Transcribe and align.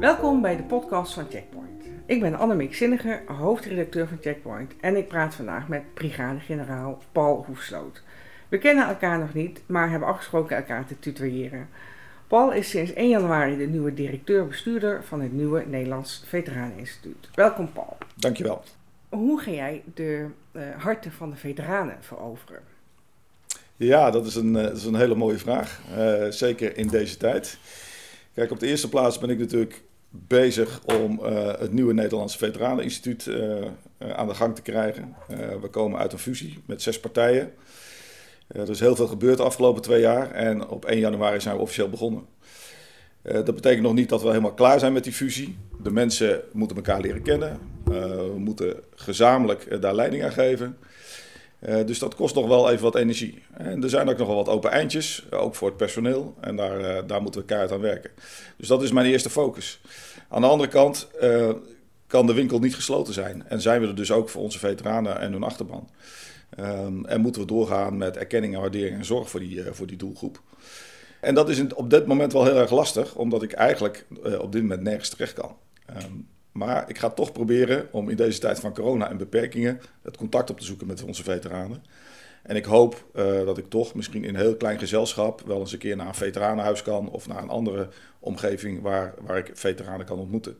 Welkom 0.00 0.42
bij 0.42 0.56
de 0.56 0.62
podcast 0.62 1.12
van 1.12 1.26
Checkpoint. 1.30 1.84
Ik 2.06 2.20
ben 2.20 2.34
Annemiek 2.34 2.74
Zinniger, 2.74 3.22
hoofdredacteur 3.26 4.08
van 4.08 4.18
Checkpoint 4.20 4.72
en 4.80 4.96
ik 4.96 5.08
praat 5.08 5.34
vandaag 5.34 5.68
met 5.68 5.94
brigadegeneraal 5.94 6.98
Paul 7.12 7.44
Hoefsloot. 7.46 8.02
We 8.48 8.58
kennen 8.58 8.88
elkaar 8.88 9.18
nog 9.18 9.34
niet, 9.34 9.60
maar 9.66 9.90
hebben 9.90 10.08
afgesproken 10.08 10.56
elkaar 10.56 10.86
te 10.86 10.98
tutoyeren. 10.98 11.68
Paul 12.26 12.52
is 12.52 12.70
sinds 12.70 12.92
1 12.92 13.08
januari 13.08 13.56
de 13.56 13.66
nieuwe 13.66 13.94
directeur-bestuurder 13.94 15.04
van 15.04 15.20
het 15.20 15.32
nieuwe 15.32 15.64
Nederlands 15.66 16.22
Veteraneninstituut. 16.26 17.28
Welkom 17.34 17.72
Paul. 17.72 17.96
Dankjewel. 18.14 18.62
Hoe 19.08 19.40
ga 19.40 19.50
jij 19.50 19.82
de 19.94 20.26
uh, 20.52 20.62
harten 20.76 21.12
van 21.12 21.30
de 21.30 21.36
veteranen 21.36 21.96
veroveren? 22.00 22.62
Ja, 23.76 24.10
dat 24.10 24.26
is 24.26 24.34
een, 24.34 24.54
uh, 24.54 24.62
dat 24.62 24.76
is 24.76 24.84
een 24.84 24.94
hele 24.94 25.14
mooie 25.14 25.38
vraag. 25.38 25.80
Uh, 25.98 26.24
zeker 26.28 26.76
in 26.76 26.88
deze 26.88 27.16
tijd. 27.16 27.58
Kijk, 28.34 28.50
op 28.50 28.60
de 28.60 28.66
eerste 28.66 28.88
plaats 28.88 29.18
ben 29.18 29.30
ik 29.30 29.38
natuurlijk 29.38 29.82
bezig 30.10 30.80
om 30.84 31.18
het 31.58 31.72
nieuwe 31.72 31.92
Nederlandse 31.92 32.38
Veteraneninstituut 32.38 33.30
aan 33.98 34.28
de 34.28 34.34
gang 34.34 34.54
te 34.54 34.62
krijgen. 34.62 35.14
we 35.60 35.68
komen 35.70 35.98
uit 35.98 36.12
een 36.12 36.18
fusie 36.18 36.62
met 36.66 36.82
zes 36.82 37.00
partijen. 37.00 37.52
er 38.46 38.70
is 38.70 38.80
heel 38.80 38.96
veel 38.96 39.06
gebeurd 39.06 39.36
de 39.36 39.42
afgelopen 39.42 39.82
twee 39.82 40.00
jaar 40.00 40.30
en 40.30 40.68
op 40.68 40.84
1 40.84 40.98
januari 40.98 41.40
zijn 41.40 41.56
we 41.56 41.62
officieel 41.62 41.90
begonnen. 41.90 42.26
Dat 43.22 43.54
betekent 43.54 43.82
nog 43.82 43.94
niet 43.94 44.08
dat 44.08 44.22
we 44.22 44.28
helemaal 44.28 44.54
klaar 44.54 44.78
zijn 44.78 44.92
met 44.92 45.04
die 45.04 45.12
fusie. 45.12 45.56
De 45.82 45.90
mensen 45.90 46.40
moeten 46.52 46.76
elkaar 46.76 47.00
leren 47.00 47.22
kennen. 47.22 47.58
We 47.84 48.34
moeten 48.36 48.76
gezamenlijk 48.94 49.82
daar 49.82 49.94
leiding 49.94 50.24
aan 50.24 50.32
geven. 50.32 50.76
Dus 51.60 51.98
dat 51.98 52.14
kost 52.14 52.34
nog 52.34 52.46
wel 52.46 52.70
even 52.70 52.82
wat 52.82 52.96
energie. 52.96 53.42
En 53.52 53.82
er 53.82 53.88
zijn 53.88 54.08
ook 54.08 54.18
nog 54.18 54.26
wel 54.26 54.36
wat 54.36 54.48
open 54.48 54.70
eindjes, 54.70 55.24
ook 55.30 55.54
voor 55.54 55.68
het 55.68 55.76
personeel. 55.76 56.34
En 56.40 56.56
daar, 56.56 57.06
daar 57.06 57.22
moeten 57.22 57.40
we 57.40 57.46
keihard 57.46 57.72
aan 57.72 57.80
werken. 57.80 58.10
Dus 58.56 58.68
dat 58.68 58.82
is 58.82 58.92
mijn 58.92 59.06
eerste 59.06 59.30
focus. 59.30 59.80
Aan 60.28 60.40
de 60.40 60.46
andere 60.46 60.70
kant 60.70 61.08
kan 62.06 62.26
de 62.26 62.34
winkel 62.34 62.58
niet 62.58 62.74
gesloten 62.74 63.14
zijn. 63.14 63.48
En 63.48 63.60
zijn 63.60 63.80
we 63.80 63.86
er 63.86 63.94
dus 63.94 64.12
ook 64.12 64.28
voor 64.28 64.42
onze 64.42 64.58
veteranen 64.58 65.20
en 65.20 65.32
hun 65.32 65.42
achterban. 65.42 65.88
Um, 66.58 67.06
en 67.06 67.20
moeten 67.20 67.40
we 67.40 67.46
doorgaan 67.46 67.96
met 67.96 68.16
erkenning 68.16 68.54
en 68.54 68.60
waardering 68.60 68.96
en 68.96 69.04
zorg 69.04 69.30
voor 69.30 69.40
die, 69.40 69.64
voor 69.70 69.86
die 69.86 69.96
doelgroep. 69.96 70.40
En 71.20 71.34
dat 71.34 71.48
is 71.48 71.62
op 71.74 71.90
dit 71.90 72.06
moment 72.06 72.32
wel 72.32 72.44
heel 72.44 72.56
erg 72.56 72.70
lastig, 72.70 73.14
omdat 73.14 73.42
ik 73.42 73.52
eigenlijk 73.52 74.06
op 74.38 74.52
dit 74.52 74.62
moment 74.62 74.82
nergens 74.82 75.08
terecht 75.08 75.32
kan. 75.32 75.56
Um, 76.04 76.28
maar 76.52 76.88
ik 76.88 76.98
ga 76.98 77.10
toch 77.10 77.32
proberen 77.32 77.88
om 77.90 78.08
in 78.08 78.16
deze 78.16 78.38
tijd 78.38 78.60
van 78.60 78.74
corona 78.74 79.10
en 79.10 79.16
beperkingen 79.16 79.80
het 80.02 80.16
contact 80.16 80.50
op 80.50 80.58
te 80.58 80.64
zoeken 80.64 80.86
met 80.86 81.02
onze 81.02 81.22
veteranen. 81.22 81.84
En 82.42 82.56
ik 82.56 82.64
hoop 82.64 83.04
uh, 83.14 83.44
dat 83.44 83.58
ik 83.58 83.68
toch 83.68 83.94
misschien 83.94 84.24
in 84.24 84.34
een 84.34 84.40
heel 84.40 84.56
klein 84.56 84.78
gezelschap 84.78 85.40
wel 85.40 85.60
eens 85.60 85.72
een 85.72 85.78
keer 85.78 85.96
naar 85.96 86.06
een 86.06 86.14
veteranenhuis 86.14 86.82
kan 86.82 87.08
of 87.08 87.28
naar 87.28 87.42
een 87.42 87.48
andere 87.48 87.88
omgeving 88.18 88.82
waar, 88.82 89.14
waar 89.20 89.38
ik 89.38 89.50
veteranen 89.54 90.06
kan 90.06 90.18
ontmoeten. 90.18 90.58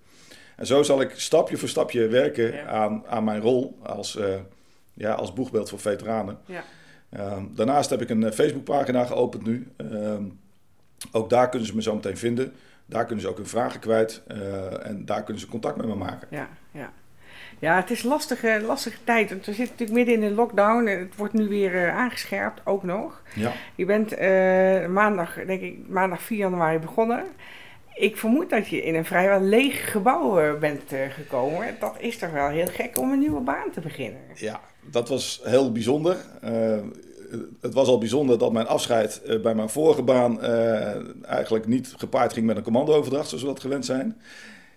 En 0.57 0.67
zo 0.67 0.83
zal 0.83 1.01
ik 1.01 1.11
stapje 1.15 1.57
voor 1.57 1.69
stapje 1.69 2.09
werken 2.09 2.53
ja. 2.53 2.67
aan, 2.67 3.05
aan 3.07 3.25
mijn 3.25 3.41
rol 3.41 3.79
als, 3.83 4.17
uh, 4.17 4.35
ja, 4.95 5.13
als 5.13 5.33
boegbeeld 5.33 5.69
voor 5.69 5.81
veteranen. 5.81 6.39
Ja. 6.47 6.65
Um, 7.37 7.51
daarnaast 7.55 7.91
heb 7.91 8.03
ik 8.03 8.11
een 8.11 8.33
Facebookpagina 8.33 9.05
geopend 9.05 9.47
nu. 9.47 9.69
Um, 9.77 10.41
ook 11.13 11.31
daar 11.31 11.49
kunnen 11.49 11.69
ze 11.69 11.75
me 11.75 11.83
zo 11.83 11.95
meteen 11.95 12.17
vinden. 12.17 12.53
Daar 12.91 13.05
kunnen 13.05 13.25
ze 13.25 13.31
ook 13.31 13.37
hun 13.37 13.47
vragen 13.47 13.81
kwijt. 13.81 14.23
Uh, 14.29 14.87
en 14.87 15.05
daar 15.05 15.23
kunnen 15.23 15.43
ze 15.43 15.49
contact 15.49 15.77
met 15.77 15.87
me 15.87 15.95
maken. 15.95 16.29
Ja, 16.31 16.49
ja. 16.71 16.93
Ja, 17.59 17.77
het 17.77 17.91
is 17.91 18.03
een 18.03 18.09
lastige, 18.09 18.61
lastige 18.67 18.97
tijd. 19.05 19.31
Want 19.31 19.47
we 19.47 19.53
zitten 19.53 19.77
natuurlijk 19.79 19.99
midden 19.99 20.15
in 20.15 20.23
een 20.31 20.35
lockdown. 20.35 20.87
En 20.87 20.99
het 20.99 21.17
wordt 21.17 21.33
nu 21.33 21.49
weer 21.49 21.75
uh, 21.75 21.97
aangescherpt, 21.97 22.61
ook 22.65 22.83
nog. 22.83 23.23
Ja. 23.35 23.53
Je 23.75 23.85
bent 23.85 24.13
uh, 24.13 24.87
maandag, 24.87 25.35
denk 25.35 25.61
ik, 25.61 25.79
maandag 25.89 26.23
4 26.23 26.39
januari 26.39 26.79
begonnen. 26.79 27.25
Ik 27.95 28.17
vermoed 28.17 28.51
dat 28.51 28.69
je 28.69 28.83
in 28.83 28.95
een 28.95 29.05
vrijwel 29.05 29.41
leeg 29.41 29.91
gebouw 29.91 30.59
bent 30.59 30.83
gekomen. 31.09 31.77
Dat 31.81 31.95
is 31.99 32.19
toch 32.19 32.31
wel 32.31 32.49
heel 32.49 32.67
gek 32.67 32.99
om 32.99 33.13
een 33.13 33.19
nieuwe 33.19 33.41
baan 33.41 33.71
te 33.73 33.81
beginnen. 33.81 34.21
Ja, 34.35 34.61
dat 34.81 35.09
was 35.09 35.41
heel 35.45 35.73
bijzonder 35.73 36.17
het 37.61 37.75
was 37.75 37.89
al 37.89 37.99
bijzonder 37.99 38.39
dat 38.39 38.53
mijn 38.53 38.67
afscheid 38.67 39.23
eh, 39.23 39.41
bij 39.41 39.55
mijn 39.55 39.69
vorige 39.69 40.03
baan 40.03 40.43
eh, 40.43 40.95
eigenlijk 41.23 41.67
niet 41.67 41.95
gepaard 41.97 42.33
ging 42.33 42.47
met 42.47 42.57
een 42.57 42.63
commandooverdracht, 42.63 43.29
zoals 43.29 43.43
we 43.43 43.49
dat 43.49 43.61
gewend 43.61 43.85
zijn. 43.85 44.21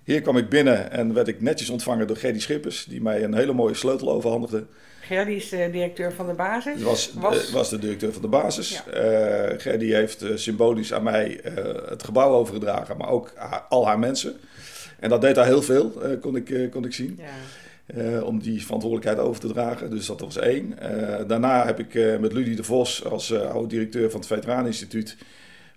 Hier 0.03 0.22
kwam 0.22 0.38
ik 0.38 0.50
binnen 0.50 0.92
en 0.92 1.13
werd 1.13 1.28
ik 1.28 1.42
netjes 1.42 1.69
ontvangen 1.69 2.08
door 2.08 2.18
Gerdy 2.18 2.40
Schippers, 2.40 2.86
die 2.86 3.02
mij 3.02 3.24
een 3.24 3.34
hele 3.34 3.53
mooie 3.53 3.74
sleutel 3.74 4.12
overhandigde. 4.12 4.66
Gerdy 5.02 5.31
is 5.31 5.50
de 5.50 5.69
directeur 5.72 6.13
van 6.13 6.28
de 6.28 6.34
basis? 6.34 6.81
Was, 6.81 7.13
was... 7.13 7.52
was 7.52 7.69
de 7.69 7.80
directeur 7.80 8.13
van 8.13 8.22
de 8.22 8.28
basis. 8.28 8.84
Ja. 8.92 9.52
Uh, 9.52 9.59
Gerdy 9.59 9.92
heeft 9.92 10.25
symbolisch 10.36 10.94
aan 10.94 11.03
mij 11.03 11.40
het 11.88 12.03
gebouw 12.03 12.34
overgedragen, 12.34 12.97
maar 12.97 13.09
ook 13.09 13.34
al 13.69 13.86
haar 13.86 14.00
mensen. 14.00 14.36
En 15.00 15.09
dat 15.09 15.22
deed 15.22 15.36
daar 15.36 15.46
heel 15.46 15.62
veel, 15.62 15.92
kon, 16.22 16.36
ik, 16.36 16.72
kon 16.72 16.86
ik 16.86 16.94
zien. 16.94 17.16
Ja. 17.18 17.25
Uh, 17.88 18.23
om 18.23 18.39
die 18.39 18.63
verantwoordelijkheid 18.66 19.27
over 19.27 19.41
te 19.41 19.47
dragen. 19.47 19.89
Dus 19.89 20.05
dat 20.05 20.19
was 20.19 20.38
één. 20.38 20.75
Uh, 20.83 21.27
daarna 21.27 21.66
heb 21.66 21.79
ik 21.79 21.94
uh, 21.94 22.17
met 22.17 22.33
Ludie 22.33 22.55
de 22.55 22.63
Vos 22.63 23.05
als 23.05 23.33
oud-directeur 23.33 24.09
van 24.11 24.19
het 24.19 24.29
Veteraneninstituut 24.29 25.17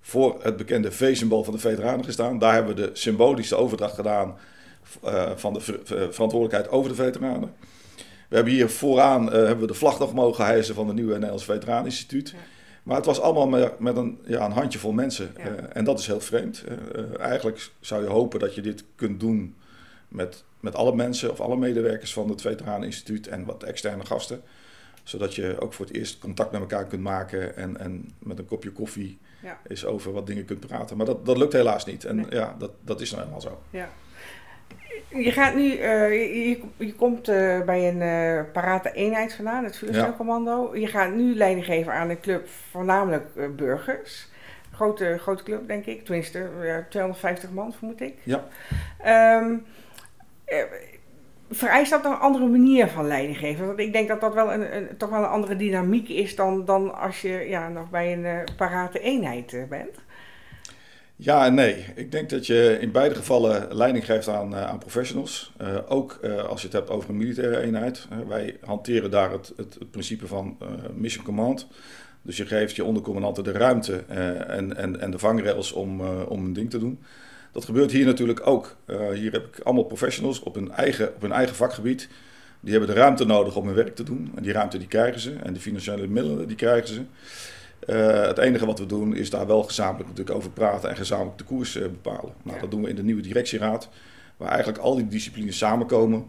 voor 0.00 0.38
het 0.42 0.56
bekende 0.56 0.92
V-symbool 0.92 1.44
van 1.44 1.52
de 1.52 1.58
veteranen 1.58 2.04
gestaan. 2.04 2.38
Daar 2.38 2.54
hebben 2.54 2.74
we 2.74 2.82
de 2.82 2.90
symbolische 2.92 3.56
overdracht 3.56 3.94
gedaan 3.94 4.36
van 5.36 5.52
de 5.52 5.60
verantwoordelijkheid 6.10 6.68
over 6.68 6.90
de 6.90 6.96
veteranen. 6.96 7.52
We 8.28 8.34
hebben 8.34 8.52
hier 8.52 8.70
vooraan 8.70 9.32
hebben 9.32 9.60
we 9.60 9.66
de 9.66 9.74
vlag 9.74 9.98
nog 9.98 10.14
mogen 10.14 10.44
hijsen 10.44 10.74
van 10.74 10.86
het 10.86 10.96
nieuwe 10.96 11.12
Nederlands 11.12 11.44
Veteraneninstituut. 11.44 12.30
Ja. 12.30 12.36
Maar 12.82 12.96
het 12.96 13.06
was 13.06 13.20
allemaal 13.20 13.48
met, 13.48 13.78
met 13.78 13.96
een, 13.96 14.18
ja, 14.26 14.44
een 14.44 14.52
handjevol 14.52 14.92
mensen. 14.92 15.30
Ja. 15.36 15.44
en 15.72 15.84
dat 15.84 15.98
is 15.98 16.06
heel 16.06 16.20
vreemd. 16.20 16.64
eigenlijk 17.20 17.70
zou 17.80 18.02
je 18.02 18.08
hopen 18.08 18.40
dat 18.40 18.54
je 18.54 18.60
dit 18.60 18.84
kunt 18.94 19.20
doen 19.20 19.54
met 20.08 20.44
met 20.66 20.74
alle 20.74 20.94
mensen 20.94 21.30
of 21.30 21.40
alle 21.40 21.56
medewerkers 21.56 22.12
van 22.12 22.28
het 22.28 22.40
Veteraneninstituut 22.40 23.28
en 23.28 23.44
wat 23.44 23.62
externe 23.62 24.06
gasten. 24.06 24.42
Zodat 25.02 25.34
je 25.34 25.60
ook 25.60 25.72
voor 25.72 25.86
het 25.86 25.94
eerst 25.94 26.18
contact 26.18 26.52
met 26.52 26.60
elkaar 26.60 26.86
kunt 26.86 27.02
maken 27.02 27.56
en, 27.56 27.76
en 27.76 28.12
met 28.18 28.38
een 28.38 28.46
kopje 28.46 28.70
koffie 28.70 29.18
ja. 29.42 29.58
eens 29.68 29.84
over 29.84 30.12
wat 30.12 30.26
dingen 30.26 30.44
kunt 30.44 30.66
praten. 30.66 30.96
Maar 30.96 31.06
dat, 31.06 31.26
dat 31.26 31.36
lukt 31.36 31.52
helaas 31.52 31.84
niet. 31.84 32.04
En 32.04 32.26
ja, 32.30 32.54
dat, 32.58 32.70
dat 32.80 33.00
is 33.00 33.10
nou 33.10 33.22
helemaal 33.22 33.42
zo. 33.42 33.60
Ja. 33.70 33.88
Je 35.08 35.32
gaat 35.32 35.54
nu, 35.54 35.72
uh, 35.72 36.10
je, 36.10 36.60
je 36.76 36.94
komt 36.94 37.28
uh, 37.28 37.60
bij 37.60 37.88
een 37.88 38.00
uh, 38.00 38.52
parate 38.52 38.92
eenheid 38.92 39.34
vandaan, 39.34 39.64
het 39.64 39.76
vuurstellcommando. 39.76 40.70
Ja. 40.72 40.80
Je 40.80 40.86
gaat 40.86 41.14
nu 41.14 41.34
leiding 41.34 41.64
geven 41.64 41.92
aan 41.92 42.10
een 42.10 42.20
club, 42.20 42.48
voornamelijk 42.70 43.56
burgers. 43.56 44.28
Grote, 44.72 45.18
grote 45.18 45.42
club, 45.42 45.68
denk 45.68 45.86
ik. 45.86 46.04
Tenminste, 46.04 46.48
250 46.88 47.50
man, 47.50 47.72
vermoed 47.72 48.00
ik. 48.00 48.14
Ja. 48.22 48.44
Um, 49.40 49.52
uh, 49.52 49.58
vereist 51.50 51.90
dat 51.90 52.04
een 52.04 52.18
andere 52.18 52.46
manier 52.46 52.88
van 52.88 53.06
leiding 53.06 53.38
geven? 53.38 53.66
Want 53.66 53.78
ik 53.78 53.92
denk 53.92 54.08
dat 54.08 54.20
dat 54.20 54.34
wel 54.34 54.52
een, 54.52 54.88
toch 54.96 55.10
wel 55.10 55.18
een 55.18 55.28
andere 55.28 55.56
dynamiek 55.56 56.08
is 56.08 56.36
dan, 56.36 56.64
dan 56.64 56.98
als 56.98 57.20
je 57.20 57.46
ja, 57.48 57.68
nog 57.68 57.90
bij 57.90 58.12
een 58.12 58.24
uh, 58.24 58.56
parate 58.56 59.00
eenheid 59.00 59.52
uh, 59.52 59.64
bent. 59.68 59.98
Ja 61.16 61.46
en 61.46 61.54
nee. 61.54 61.84
Ik 61.94 62.12
denk 62.12 62.30
dat 62.30 62.46
je 62.46 62.76
in 62.80 62.90
beide 62.92 63.14
gevallen 63.14 63.74
leiding 63.74 64.04
geeft 64.04 64.28
aan, 64.28 64.54
aan 64.54 64.78
professionals. 64.78 65.52
ook 65.88 66.20
als 66.48 66.60
je 66.60 66.66
het 66.66 66.76
hebt 66.76 66.90
over 66.90 67.10
een 67.10 67.16
militaire 67.16 67.60
eenheid. 67.60 68.08
wij 68.28 68.56
hanteren 68.64 69.10
daar 69.10 69.30
het, 69.30 69.52
het, 69.56 69.74
het 69.74 69.90
principe 69.90 70.26
van 70.26 70.58
mission 70.94 71.24
command. 71.24 71.66
Dus 72.22 72.36
je 72.36 72.46
geeft 72.46 72.76
je 72.76 72.84
ondercommandanten 72.84 73.44
de 73.44 73.52
ruimte 73.52 73.96
en, 73.96 74.76
en, 74.76 75.00
en 75.00 75.10
de 75.10 75.18
vangrails 75.18 75.72
om, 75.72 76.00
om 76.08 76.44
een 76.44 76.52
ding 76.52 76.70
te 76.70 76.78
doen. 76.78 76.98
Dat 77.56 77.64
gebeurt 77.64 77.92
hier 77.92 78.06
natuurlijk 78.06 78.46
ook. 78.46 78.76
Uh, 78.86 79.10
hier 79.10 79.32
heb 79.32 79.46
ik 79.46 79.60
allemaal 79.64 79.84
professionals 79.84 80.40
op 80.40 80.54
hun, 80.54 80.72
eigen, 80.72 81.14
op 81.14 81.20
hun 81.20 81.32
eigen 81.32 81.56
vakgebied. 81.56 82.08
Die 82.60 82.70
hebben 82.70 82.94
de 82.94 83.00
ruimte 83.00 83.24
nodig 83.24 83.56
om 83.56 83.66
hun 83.66 83.74
werk 83.74 83.94
te 83.94 84.02
doen. 84.02 84.32
En 84.34 84.42
die 84.42 84.52
ruimte 84.52 84.78
die 84.78 84.86
krijgen 84.86 85.20
ze. 85.20 85.34
En 85.42 85.52
de 85.52 85.60
financiële 85.60 86.06
middelen 86.06 86.46
die 86.46 86.56
krijgen 86.56 86.88
ze. 86.88 87.00
Uh, 87.86 88.26
het 88.26 88.38
enige 88.38 88.66
wat 88.66 88.78
we 88.78 88.86
doen 88.86 89.14
is 89.14 89.30
daar 89.30 89.46
wel 89.46 89.62
gezamenlijk 89.62 90.08
natuurlijk 90.08 90.36
over 90.36 90.50
praten 90.50 90.90
en 90.90 90.96
gezamenlijk 90.96 91.38
de 91.38 91.44
koers 91.44 91.76
uh, 91.76 91.82
bepalen. 91.82 92.32
Nou, 92.42 92.56
ja. 92.56 92.60
Dat 92.60 92.70
doen 92.70 92.82
we 92.82 92.88
in 92.88 92.96
de 92.96 93.02
nieuwe 93.02 93.22
directieraad. 93.22 93.88
Waar 94.36 94.48
eigenlijk 94.48 94.78
al 94.78 94.94
die 94.94 95.08
disciplines 95.08 95.58
samenkomen. 95.58 96.26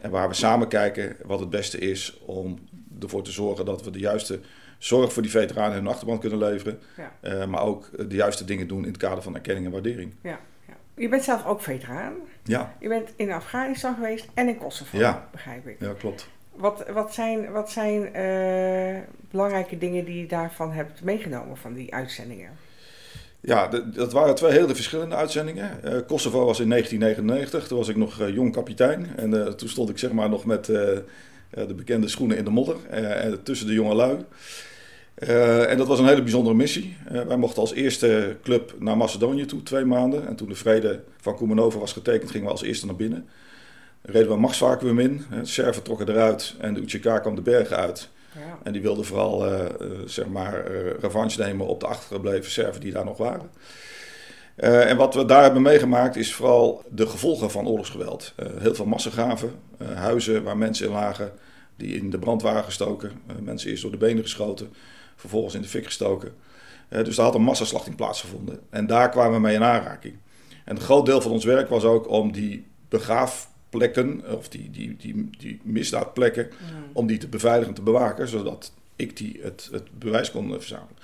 En 0.00 0.10
waar 0.10 0.28
we 0.28 0.34
samen 0.34 0.68
kijken 0.68 1.16
wat 1.24 1.40
het 1.40 1.50
beste 1.50 1.78
is 1.78 2.18
om 2.24 2.58
ervoor 3.00 3.22
te 3.22 3.32
zorgen 3.32 3.64
dat 3.64 3.84
we 3.84 3.90
de 3.90 3.98
juiste 3.98 4.40
zorg 4.78 5.12
voor 5.12 5.22
die 5.22 5.30
veteranen 5.30 5.72
en 5.72 5.78
hun 5.78 5.92
achterban 5.92 6.18
kunnen 6.18 6.38
leveren. 6.38 6.78
Ja. 6.96 7.46
maar 7.46 7.62
ook 7.62 8.08
de 8.08 8.16
juiste 8.16 8.44
dingen 8.44 8.68
doen 8.68 8.82
in 8.82 8.88
het 8.88 8.96
kader 8.96 9.22
van 9.22 9.34
erkenning 9.34 9.66
en 9.66 9.72
waardering. 9.72 10.14
Ja. 10.22 10.40
Je 11.00 11.08
bent 11.08 11.24
zelf 11.24 11.46
ook 11.46 11.60
veteraan. 11.60 12.12
Ja. 12.44 12.74
Je 12.80 12.88
bent 12.88 13.08
in 13.16 13.32
Afghanistan 13.32 13.94
geweest 13.94 14.28
en 14.34 14.48
in 14.48 14.58
Kosovo, 14.58 14.98
ja. 14.98 15.28
begrijp 15.32 15.66
ik. 15.66 15.76
Ja, 15.78 15.92
klopt. 15.98 16.28
Wat, 16.54 16.84
wat 16.92 17.14
zijn, 17.14 17.52
wat 17.52 17.70
zijn 17.70 18.02
uh, 18.16 19.00
belangrijke 19.30 19.78
dingen 19.78 20.04
die 20.04 20.20
je 20.20 20.26
daarvan 20.26 20.72
hebt 20.72 21.02
meegenomen, 21.02 21.56
van 21.56 21.74
die 21.74 21.94
uitzendingen? 21.94 22.50
Ja, 23.40 23.68
dat 23.84 24.12
waren 24.12 24.34
twee 24.34 24.52
hele 24.52 24.74
verschillende 24.74 25.14
uitzendingen. 25.14 25.70
Uh, 25.84 25.90
Kosovo 26.06 26.44
was 26.44 26.60
in 26.60 26.68
1999, 26.68 27.68
toen 27.68 27.78
was 27.78 27.88
ik 27.88 27.96
nog 27.96 28.20
uh, 28.20 28.34
jong 28.34 28.52
kapitein. 28.52 29.06
En 29.16 29.56
toen 29.56 29.68
stond 29.68 29.88
ik 29.88 29.98
zeg 29.98 30.12
maar 30.12 30.28
nog 30.28 30.44
met 30.44 30.64
de 30.64 31.04
bekende 31.76 32.08
schoenen 32.08 32.36
in 32.36 32.44
de 32.44 32.50
modder 32.50 32.76
tussen 33.42 33.66
de 33.66 33.72
jonge 33.72 33.94
lui. 33.94 34.24
En 35.14 35.78
dat 35.78 35.86
was 35.86 35.98
een 35.98 36.06
hele 36.06 36.22
bijzondere 36.22 36.56
missie. 36.56 36.96
wij 37.26 37.36
mochten 37.36 37.60
als 37.60 37.72
eerste 37.72 38.36
club 38.42 38.74
naar 38.78 38.96
Macedonië 38.96 39.46
toe, 39.46 39.62
twee 39.62 39.84
maanden. 39.84 40.26
En 40.26 40.36
toen 40.36 40.48
de 40.48 40.54
vrede 40.54 41.02
van 41.20 41.36
Koemanova 41.36 41.78
was 41.78 41.92
getekend, 41.92 42.30
gingen 42.30 42.46
we 42.46 42.52
als 42.52 42.62
eerste 42.62 42.86
naar 42.86 42.96
binnen. 42.96 43.28
reden 44.02 44.28
we 44.28 44.34
een 44.34 44.40
machtsvacuum 44.40 44.98
in. 44.98 45.24
De 45.30 45.44
Serven 45.44 45.82
trokken 45.82 46.08
eruit 46.08 46.54
en 46.58 46.74
de 46.74 46.80
UCK 46.80 47.20
kwam 47.20 47.34
de 47.34 47.42
bergen 47.42 47.76
uit. 47.76 48.08
Ja. 48.34 48.58
En 48.62 48.72
die 48.72 48.82
wilden 48.82 49.04
vooral 49.04 49.68
zeg 50.06 50.26
maar, 50.26 50.64
revanche 51.00 51.40
nemen 51.40 51.66
op 51.66 51.80
de 51.80 51.86
achtergebleven 51.86 52.50
Serven 52.50 52.80
die 52.80 52.92
daar 52.92 53.04
nog 53.04 53.16
waren. 53.16 53.50
En 54.60 54.96
wat 54.96 55.14
we 55.14 55.24
daar 55.24 55.42
hebben 55.42 55.62
meegemaakt 55.62 56.16
is 56.16 56.34
vooral 56.34 56.84
de 56.90 57.06
gevolgen 57.06 57.50
van 57.50 57.68
oorlogsgeweld. 57.68 58.34
Heel 58.58 58.74
veel 58.74 58.86
massagraven, 58.86 59.52
huizen 59.94 60.42
waar 60.42 60.56
mensen 60.56 60.86
in 60.86 60.92
lagen 60.92 61.32
die 61.76 61.96
in 61.96 62.10
de 62.10 62.18
brand 62.18 62.42
waren 62.42 62.64
gestoken. 62.64 63.10
mensen 63.42 63.70
eerst 63.70 63.82
door 63.82 63.90
de 63.90 63.96
benen 63.96 64.22
geschoten, 64.22 64.72
vervolgens 65.20 65.54
in 65.54 65.62
de 65.62 65.68
fik 65.68 65.84
gestoken. 65.84 66.34
dus 66.88 67.16
daar 67.16 67.24
had 67.24 67.34
een 67.34 67.42
massaslachting 67.42 67.96
plaatsgevonden. 67.96 68.60
En 68.70 68.86
daar 68.86 69.10
kwamen 69.10 69.32
we 69.32 69.40
mee 69.40 69.54
in 69.54 69.62
aanraking. 69.62 70.14
En 70.64 70.76
een 70.76 70.82
groot 70.82 71.06
deel 71.06 71.20
van 71.20 71.30
ons 71.30 71.44
werk 71.44 71.68
was 71.68 71.84
ook 71.84 72.08
om 72.08 72.32
die 72.32 72.66
begraafplekken, 72.88 74.22
of 74.36 74.48
die, 74.48 74.70
die, 74.70 74.96
die, 74.96 75.30
die 75.38 75.60
misdaadplekken, 75.62 76.48
mm. 76.50 76.84
om 76.92 77.06
die 77.06 77.18
te 77.18 77.28
beveiligen 77.28 77.68
en 77.68 77.74
te 77.74 77.82
bewaken, 77.82 78.28
zodat 78.28 78.72
ik 78.96 79.16
die 79.16 79.38
het, 79.42 79.68
het 79.72 79.98
bewijs 79.98 80.30
kon 80.30 80.52
verzamelen. 80.52 80.96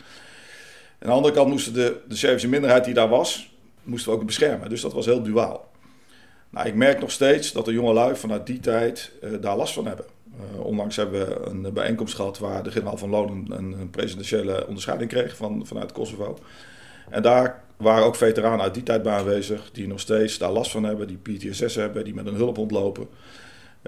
Aan 0.99 1.09
de 1.09 1.15
andere 1.15 1.35
kant 1.35 1.49
moesten 1.49 1.73
de, 1.73 2.01
de 2.09 2.17
Servische 2.17 2.49
minderheid 2.49 2.85
die 2.85 2.95
daar 2.95 3.09
was, 3.09 3.55
moesten 3.83 4.13
we 4.13 4.19
ook 4.19 4.27
beschermen. 4.27 4.69
Dus 4.69 4.81
dat 4.81 4.93
was 4.93 5.07
heel 5.07 5.23
duaal. 5.23 5.71
Nou, 6.51 6.67
ik 6.69 6.75
merk 6.75 7.01
nog 7.01 7.11
steeds 7.11 7.53
dat 7.53 7.65
de 7.65 7.73
jongelui 7.73 8.17
vanuit 8.17 8.47
die 8.47 8.61
tijd 8.61 9.13
uh, 9.23 9.31
daar 9.41 9.57
last 9.57 9.75
van 9.75 9.87
hebben. 9.87 10.07
Uh, 10.37 10.61
onlangs 10.65 10.97
hebben 10.97 11.29
we 11.29 11.51
een 11.51 11.73
bijeenkomst 11.73 12.15
gehad 12.15 12.39
waar 12.39 12.63
de 12.63 12.71
generaal 12.71 12.97
van 12.97 13.11
Loon 13.11 13.47
een, 13.49 13.91
presidentiële 13.91 14.67
onderscheiding 14.67 15.11
kreeg 15.11 15.37
van, 15.37 15.67
vanuit 15.67 15.93
Kosovo. 15.93 16.39
En 17.11 17.23
daar 17.23 17.65
waren 17.77 18.05
ook 18.05 18.17
veteranen 18.17 18.61
uit 18.61 18.75
die 18.75 18.83
tijd 18.83 19.03
bij 19.03 19.13
aanwezig 19.13 19.71
die 19.73 19.87
nog 19.87 20.01
steeds 20.01 20.39
daar 20.39 20.51
last 20.51 20.71
van 20.71 20.85
hebben, 20.85 21.07
die 21.07 21.19
PTSS 21.19 21.75
hebben, 21.75 22.05
die 22.05 22.15
met 22.15 22.27
een 22.27 22.35
hulp 22.35 22.59
ontlopen. 22.59 23.09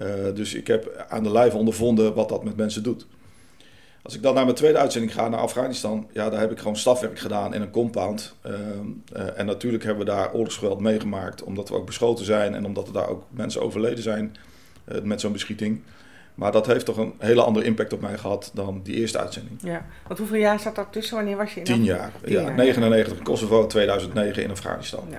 Uh, 0.02 0.08
dus 0.34 0.54
ik 0.54 0.66
heb 0.66 1.06
aan 1.08 1.22
de 1.22 1.30
lijve 1.30 1.56
ondervonden 1.56 2.14
wat 2.14 2.28
dat 2.28 2.44
met 2.44 2.56
mensen 2.56 2.82
doet. 2.82 3.06
Als 4.02 4.14
ik 4.14 4.22
dan 4.22 4.34
naar 4.34 4.44
mijn 4.44 4.56
tweede 4.56 4.78
uitzending 4.78 5.12
ga, 5.12 5.28
naar 5.28 5.40
Afghanistan, 5.40 6.08
ja, 6.12 6.30
daar 6.30 6.40
heb 6.40 6.50
ik 6.50 6.58
gewoon 6.58 6.76
stafwerk 6.76 7.18
gedaan 7.18 7.54
in 7.54 7.62
een 7.62 7.70
compound. 7.70 8.34
Uh, 8.46 8.52
uh, 8.52 9.38
en 9.38 9.46
natuurlijk 9.46 9.84
hebben 9.84 10.04
we 10.04 10.10
daar 10.10 10.32
oorlogsgeweld 10.32 10.80
meegemaakt, 10.80 11.42
omdat 11.42 11.68
we 11.68 11.74
ook 11.74 11.86
beschoten 11.86 12.24
zijn 12.24 12.54
en 12.54 12.64
omdat 12.64 12.86
er 12.86 12.92
daar 12.92 13.08
ook 13.08 13.24
mensen 13.30 13.62
overleden 13.62 14.02
zijn 14.02 14.36
met 15.02 15.20
zo'n 15.20 15.32
beschieting. 15.32 15.82
Maar 16.38 16.52
dat 16.52 16.66
heeft 16.66 16.84
toch 16.84 16.96
een 16.96 17.14
hele 17.18 17.42
andere 17.42 17.66
impact 17.66 17.92
op 17.92 18.00
mij 18.00 18.18
gehad 18.18 18.50
dan 18.54 18.80
die 18.82 18.94
eerste 18.94 19.18
uitzending. 19.18 19.58
Ja, 19.62 19.86
want 20.06 20.18
hoeveel 20.18 20.38
jaar 20.38 20.60
zat 20.60 20.74
dat 20.74 20.86
tussen? 20.90 21.16
Wanneer 21.16 21.36
was 21.36 21.54
je 21.54 21.58
in 21.58 21.64
Tien 21.64 21.84
jaar. 21.84 22.12
Tien 22.22 22.32
ja, 22.32 22.40
jaar. 22.40 22.54
99 22.54 23.16
in 23.16 23.22
Kosovo, 23.22 23.66
2009 23.66 24.42
in 24.42 24.50
Afghanistan. 24.50 25.04
Ja. 25.10 25.18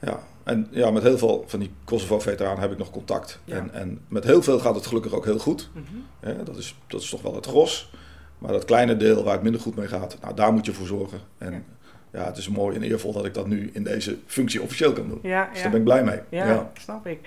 ja. 0.00 0.20
En 0.44 0.68
ja, 0.70 0.90
met 0.90 1.02
heel 1.02 1.18
veel 1.18 1.44
van 1.46 1.58
die 1.60 1.70
Kosovo-veteranen 1.84 2.60
heb 2.60 2.72
ik 2.72 2.78
nog 2.78 2.90
contact. 2.90 3.40
En, 3.44 3.70
en 3.72 4.00
met 4.08 4.24
heel 4.24 4.42
veel 4.42 4.58
gaat 4.58 4.74
het 4.74 4.86
gelukkig 4.86 5.12
ook 5.12 5.24
heel 5.24 5.38
goed. 5.38 5.70
Mhm. 5.72 6.30
ja, 6.36 6.44
dat, 6.44 6.56
is, 6.56 6.76
dat 6.86 7.00
is 7.00 7.10
toch 7.10 7.22
wel 7.22 7.34
het 7.34 7.46
gros. 7.46 7.90
Maar 8.38 8.52
dat 8.52 8.64
kleine 8.64 8.96
deel 8.96 9.24
waar 9.24 9.32
het 9.32 9.42
minder 9.42 9.60
goed 9.60 9.76
mee 9.76 9.88
gaat, 9.88 10.16
nou, 10.20 10.34
daar 10.34 10.52
moet 10.52 10.66
je 10.66 10.72
voor 10.72 10.86
zorgen. 10.86 11.18
En 11.38 11.52
ja. 11.52 12.20
ja. 12.20 12.26
het 12.26 12.36
is 12.36 12.48
mooi 12.48 12.76
en 12.76 12.82
eervol 12.82 13.12
dat 13.12 13.24
ik 13.24 13.34
dat 13.34 13.46
nu 13.46 13.70
in 13.72 13.84
deze 13.84 14.16
functie 14.26 14.62
officieel 14.62 14.92
kan 14.92 15.08
doen. 15.08 15.18
Ja, 15.22 15.48
dus 15.52 15.62
daar 15.62 15.70
ben 15.70 15.78
ik 15.78 15.84
blij 15.84 16.04
mee. 16.04 16.20
Ja, 16.28 16.70
snap 16.78 17.06
ik. 17.06 17.20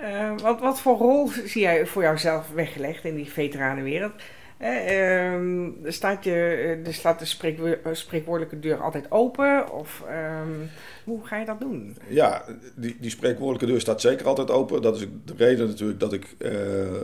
Uh, 0.00 0.38
wat, 0.42 0.60
wat 0.60 0.80
voor 0.80 0.96
rol 0.96 1.28
zie 1.44 1.62
jij 1.62 1.86
voor 1.86 2.02
jouzelf 2.02 2.50
weggelegd 2.54 3.04
in 3.04 3.14
die 3.14 3.30
veteranenwereld? 3.30 4.12
Uh, 4.60 5.90
staat, 5.92 6.24
je, 6.24 6.80
er 6.86 6.94
staat 6.94 7.18
de 7.18 7.24
spreek, 7.24 7.58
spreekwoordelijke 7.92 8.60
deur 8.60 8.82
altijd 8.82 9.10
open? 9.10 9.72
Of 9.72 10.04
um, 10.40 10.70
hoe 11.04 11.26
ga 11.26 11.36
je 11.36 11.44
dat 11.44 11.60
doen? 11.60 11.96
Ja, 12.08 12.44
die, 12.74 12.96
die 13.00 13.10
spreekwoordelijke 13.10 13.66
deur 13.66 13.80
staat 13.80 14.00
zeker 14.00 14.26
altijd 14.26 14.50
open. 14.50 14.82
Dat 14.82 14.96
is 14.96 15.06
de 15.24 15.34
reden 15.36 15.66
natuurlijk 15.66 16.00
dat 16.00 16.12
ik 16.12 16.34
uh, 16.38 16.50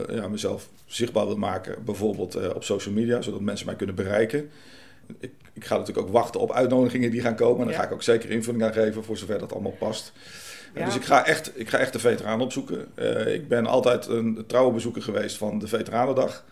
ja, 0.08 0.28
mezelf 0.28 0.68
zichtbaar 0.86 1.26
wil 1.26 1.36
maken. 1.36 1.84
Bijvoorbeeld 1.84 2.36
uh, 2.36 2.54
op 2.54 2.64
social 2.64 2.94
media, 2.94 3.22
zodat 3.22 3.40
mensen 3.40 3.66
mij 3.66 3.76
kunnen 3.76 3.94
bereiken. 3.94 4.50
Ik, 5.20 5.32
ik, 5.52 5.64
ga 5.64 5.76
natuurlijk 5.76 6.06
ook 6.06 6.12
wachten 6.12 6.40
op 6.40 6.52
uitnodigingen 6.52 7.10
die 7.10 7.20
gaan 7.20 7.36
komen. 7.36 7.60
En 7.60 7.66
daar 7.66 7.76
ga 7.76 7.84
ik 7.84 7.92
ook 7.92 8.02
zeker 8.02 8.30
invulling 8.30 8.64
aan 8.64 8.72
geven 8.72 9.04
voor 9.04 9.16
zover 9.16 9.38
dat 9.38 9.52
allemaal 9.52 9.76
past. 9.78 10.12
Ja. 10.74 10.84
Dus 10.84 10.96
ik 10.96 11.04
ga, 11.04 11.26
echt, 11.26 11.58
ik 11.58 11.68
ga 11.68 11.78
echt 11.78 11.92
de 11.92 11.98
veteranen 11.98 12.44
opzoeken. 12.44 12.86
ik 13.26 13.48
ben 13.48 13.66
altijd 13.66 14.06
een 14.06 14.44
trouwe 14.46 14.72
bezoeker 14.72 15.02
geweest 15.02 15.36
van 15.36 15.58
de 15.58 15.68
Veteranendag 15.68 16.44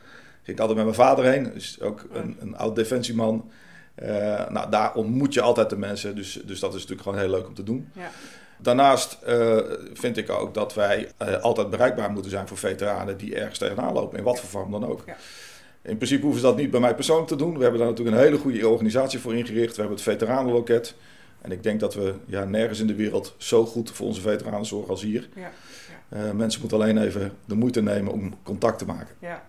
ging 0.43 0.57
ik 0.57 0.59
altijd 0.59 0.77
met 0.77 0.97
mijn 0.97 1.09
vader 1.09 1.25
heen. 1.25 1.51
Dus 1.55 1.81
ook 1.81 2.05
een, 2.13 2.37
een 2.41 2.57
oud 2.57 2.77
defensieman. 2.77 3.51
Uh, 4.03 4.09
nou, 4.49 4.71
daar 4.71 4.95
ontmoet 4.95 5.35
je 5.35 5.41
altijd 5.41 5.71
de 5.71 5.77
mensen. 5.77 6.15
Dus, 6.15 6.41
dus 6.45 6.61
dat 6.61 6.75
is 6.75 6.81
natuurlijk 6.81 7.03
gewoon 7.03 7.19
heel 7.19 7.31
leuk 7.31 7.47
om 7.47 7.55
te 7.55 7.63
doen. 7.63 7.89
Ja. 7.93 8.11
Daarnaast 8.59 9.19
uh, 9.29 9.59
vind 9.93 10.17
ik 10.17 10.31
ook 10.31 10.55
dat 10.55 10.75
wij 10.75 11.09
altijd 11.41 11.71
bereikbaar 11.71 12.11
moeten 12.11 12.31
zijn 12.31 12.49
voor 12.49 12.57
veteranen 12.57 13.17
die 13.17 13.35
ergens 13.35 13.59
tegenaan 13.59 13.93
lopen, 13.93 14.19
in 14.19 14.25
wat 14.25 14.41
voor 14.41 14.49
vorm 14.49 14.71
dan 14.71 14.87
ook. 14.87 15.03
Ja. 15.07 15.17
In 15.83 15.97
principe 15.97 16.23
hoeven 16.23 16.41
ze 16.41 16.47
dat 16.47 16.57
niet 16.57 16.71
bij 16.71 16.81
mij 16.81 16.95
persoonlijk 16.95 17.29
te 17.29 17.37
doen. 17.37 17.57
We 17.57 17.63
hebben 17.63 17.81
daar 17.81 17.89
natuurlijk 17.89 18.17
een 18.17 18.23
hele 18.23 18.39
goede 18.39 18.69
organisatie 18.69 19.19
voor 19.19 19.35
ingericht. 19.35 19.77
We 19.77 19.81
hebben 19.81 19.97
het 19.97 20.07
veteranenloket. 20.07 20.95
En 21.43 21.53
ik 21.53 21.63
denk 21.63 21.81
dat 21.81 21.95
we 21.95 22.15
ja, 22.27 22.45
nergens 22.45 22.81
in 22.81 22.87
de 22.87 22.95
wereld 22.95 23.35
zo 23.37 23.67
goed 23.67 23.91
voor 23.91 24.07
onze 24.07 24.21
veteranen 24.21 24.67
zorgen 24.67 24.91
als 24.91 25.03
hier. 25.03 25.29
Ja. 25.35 25.51
Ja. 26.09 26.33
mensen 26.33 26.61
moeten 26.61 26.79
alleen 26.79 26.99
even 26.99 27.33
de 27.45 27.55
moeite 27.55 27.83
nemen 27.83 28.13
om 28.13 28.35
contact 28.43 28.79
te 28.79 28.87
maken. 28.87 29.15
Ja 29.19 29.43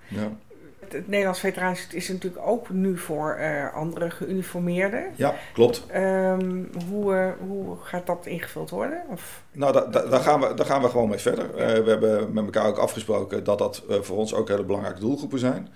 het 0.93 1.07
Nederlands 1.07 1.39
Veteraneninstituut 1.39 2.01
is 2.01 2.07
natuurlijk 2.07 2.47
ook 2.47 2.69
nu 2.69 2.97
voor 2.97 3.37
uh, 3.39 3.73
andere 3.73 4.09
geuniformeerden. 4.09 5.05
Ja, 5.15 5.35
klopt. 5.53 5.83
Um, 5.95 6.69
hoe, 6.89 7.13
uh, 7.13 7.47
hoe 7.47 7.77
gaat 7.81 8.05
dat 8.05 8.25
ingevuld 8.25 8.69
worden? 8.69 9.03
Of? 9.09 9.43
Nou, 9.51 9.73
da, 9.73 9.85
da, 9.85 10.05
daar, 10.05 10.19
gaan 10.19 10.39
we, 10.39 10.53
daar 10.53 10.65
gaan 10.65 10.81
we 10.81 10.89
gewoon 10.89 11.09
mee 11.09 11.19
verder. 11.19 11.55
We 11.55 11.89
hebben 11.89 12.33
met 12.33 12.43
elkaar 12.43 12.65
ook 12.65 12.77
afgesproken 12.77 13.43
dat 13.43 13.57
dat 13.57 13.83
voor 13.87 14.17
ons 14.17 14.33
ook 14.33 14.47
hele 14.47 14.63
belangrijke 14.63 14.99
doelgroepen 14.99 15.39
zijn. 15.39 15.67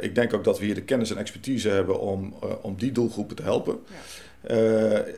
ik 0.00 0.14
denk 0.14 0.34
ook 0.34 0.44
dat 0.44 0.58
we 0.58 0.64
hier 0.64 0.74
de 0.74 0.82
kennis 0.82 1.10
en 1.10 1.18
expertise 1.18 1.68
hebben 1.68 2.00
om, 2.00 2.34
om 2.62 2.76
die 2.76 2.92
doelgroepen 2.92 3.36
te 3.36 3.42
helpen. 3.42 3.78
Ja. 3.86 3.94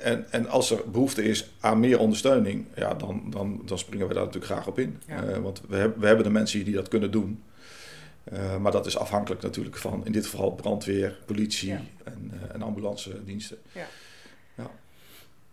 En, 0.02 0.26
en 0.30 0.48
als 0.48 0.70
er 0.70 0.90
behoefte 0.90 1.22
is 1.22 1.50
aan 1.60 1.80
meer 1.80 1.98
ondersteuning, 1.98 2.64
ja, 2.76 2.94
dan, 2.94 3.22
dan, 3.30 3.62
dan 3.64 3.78
springen 3.78 4.08
we 4.08 4.14
daar 4.14 4.24
natuurlijk 4.24 4.52
graag 4.52 4.66
op 4.66 4.78
in. 4.78 5.00
Ja. 5.06 5.40
want 5.40 5.62
we, 5.68 5.76
hebben 5.76 6.00
we 6.00 6.06
hebben 6.06 6.24
de 6.24 6.30
mensen 6.30 6.56
hier 6.56 6.66
die 6.66 6.76
dat 6.76 6.88
kunnen 6.88 7.10
doen. 7.10 7.42
Uh, 8.32 8.56
maar 8.56 8.72
dat 8.72 8.86
is 8.86 8.98
afhankelijk 8.98 9.42
natuurlijk 9.42 9.76
van 9.76 10.06
in 10.06 10.12
dit 10.12 10.26
geval 10.26 10.52
brandweer, 10.52 11.18
politie 11.26 11.68
ja. 11.68 11.80
en, 12.04 12.32
en 12.52 12.62
ambulance 12.62 13.24
diensten. 13.24 13.58
Ja. 13.72 13.86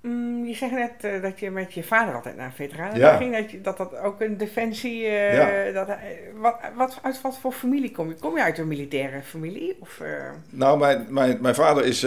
Mm, 0.06 0.46
je 0.46 0.56
zegt 0.56 0.72
net 0.72 0.92
uh, 1.06 1.22
dat 1.22 1.40
je 1.40 1.52
met 1.52 1.74
je 1.74 1.84
vader 1.84 2.16
altijd 2.16 2.36
naar 2.36 2.54
veteranen 2.54 2.98
ja. 2.98 3.18
ging. 3.18 3.38
Dat, 3.38 3.52
je, 3.52 3.62
dat 3.62 3.78
dat 3.78 3.98
ook 3.98 4.22
een 4.22 4.38
defensie... 4.38 5.02
ja. 5.02 5.72
dat, 5.72 5.88
wat, 6.36 6.56
wat, 6.76 7.00
uit 7.02 7.22
wat 7.22 7.38
voor 7.38 7.52
familie 7.52 7.92
kom 7.92 8.10
je? 8.10 8.16
Kom 8.16 8.36
je 8.36 8.44
uit 8.44 8.58
een 8.58 8.68
militaire 8.68 9.22
familie? 9.22 9.78
Of, 9.80 10.02
Nou, 10.50 10.80
mijn, 10.80 11.06
mijn, 11.10 11.38
mijn 11.42 11.56
vader 11.56 11.86
is 11.86 12.00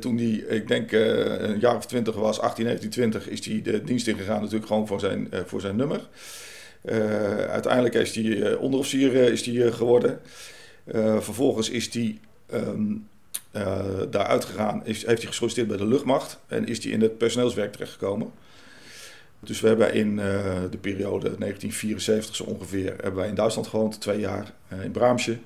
toen 0.00 0.16
hij, 0.16 0.56
ik 0.56 0.68
denk 0.68 0.92
een 0.92 1.58
jaar 1.58 1.76
of 1.76 1.86
twintig 1.86 2.14
was, 2.14 2.40
18, 2.40 2.64
19, 2.64 2.90
20, 2.90 3.28
is 3.28 3.46
hij 3.46 3.62
de 3.62 3.84
dienst 3.84 4.08
ingegaan 4.08 4.40
natuurlijk 4.40 4.66
gewoon 4.66 4.86
voor 4.86 5.00
zijn, 5.00 5.28
voor 5.46 5.60
zijn 5.60 5.76
nummer. 5.76 6.08
Uiteindelijk 7.50 7.94
is 7.94 8.14
hij 8.14 8.54
onderofficier 8.54 9.14
is 9.14 9.42
die, 9.42 9.72
geworden. 9.72 10.20
vervolgens 11.20 11.70
is 11.70 11.94
hij 11.94 12.18
um, 12.52 13.08
daar 14.10 14.26
uitgegaan, 14.26 14.86
is, 14.86 15.06
heeft 15.06 15.22
hij 15.22 15.30
gesolliciteerd 15.30 15.68
bij 15.68 15.76
de 15.76 15.86
luchtmacht 15.86 16.38
en 16.46 16.66
is 16.66 16.84
hij 16.84 16.92
in 16.92 17.00
het 17.00 17.18
personeelswerk 17.18 17.72
terechtgekomen. 17.72 18.30
Dus 19.40 19.60
we 19.60 19.68
hebben 19.68 19.94
in 19.94 20.16
de 20.70 20.78
periode 20.80 21.36
1974 21.38 22.36
zo 22.36 22.44
ongeveer 22.44 22.86
hebben 22.86 23.14
wij 23.14 23.28
in 23.28 23.34
Duitsland 23.34 23.66
gewoond, 23.68 24.00
twee 24.00 24.20
jaar 24.20 24.52
in 24.82 24.90
Braamsje. 24.90 25.38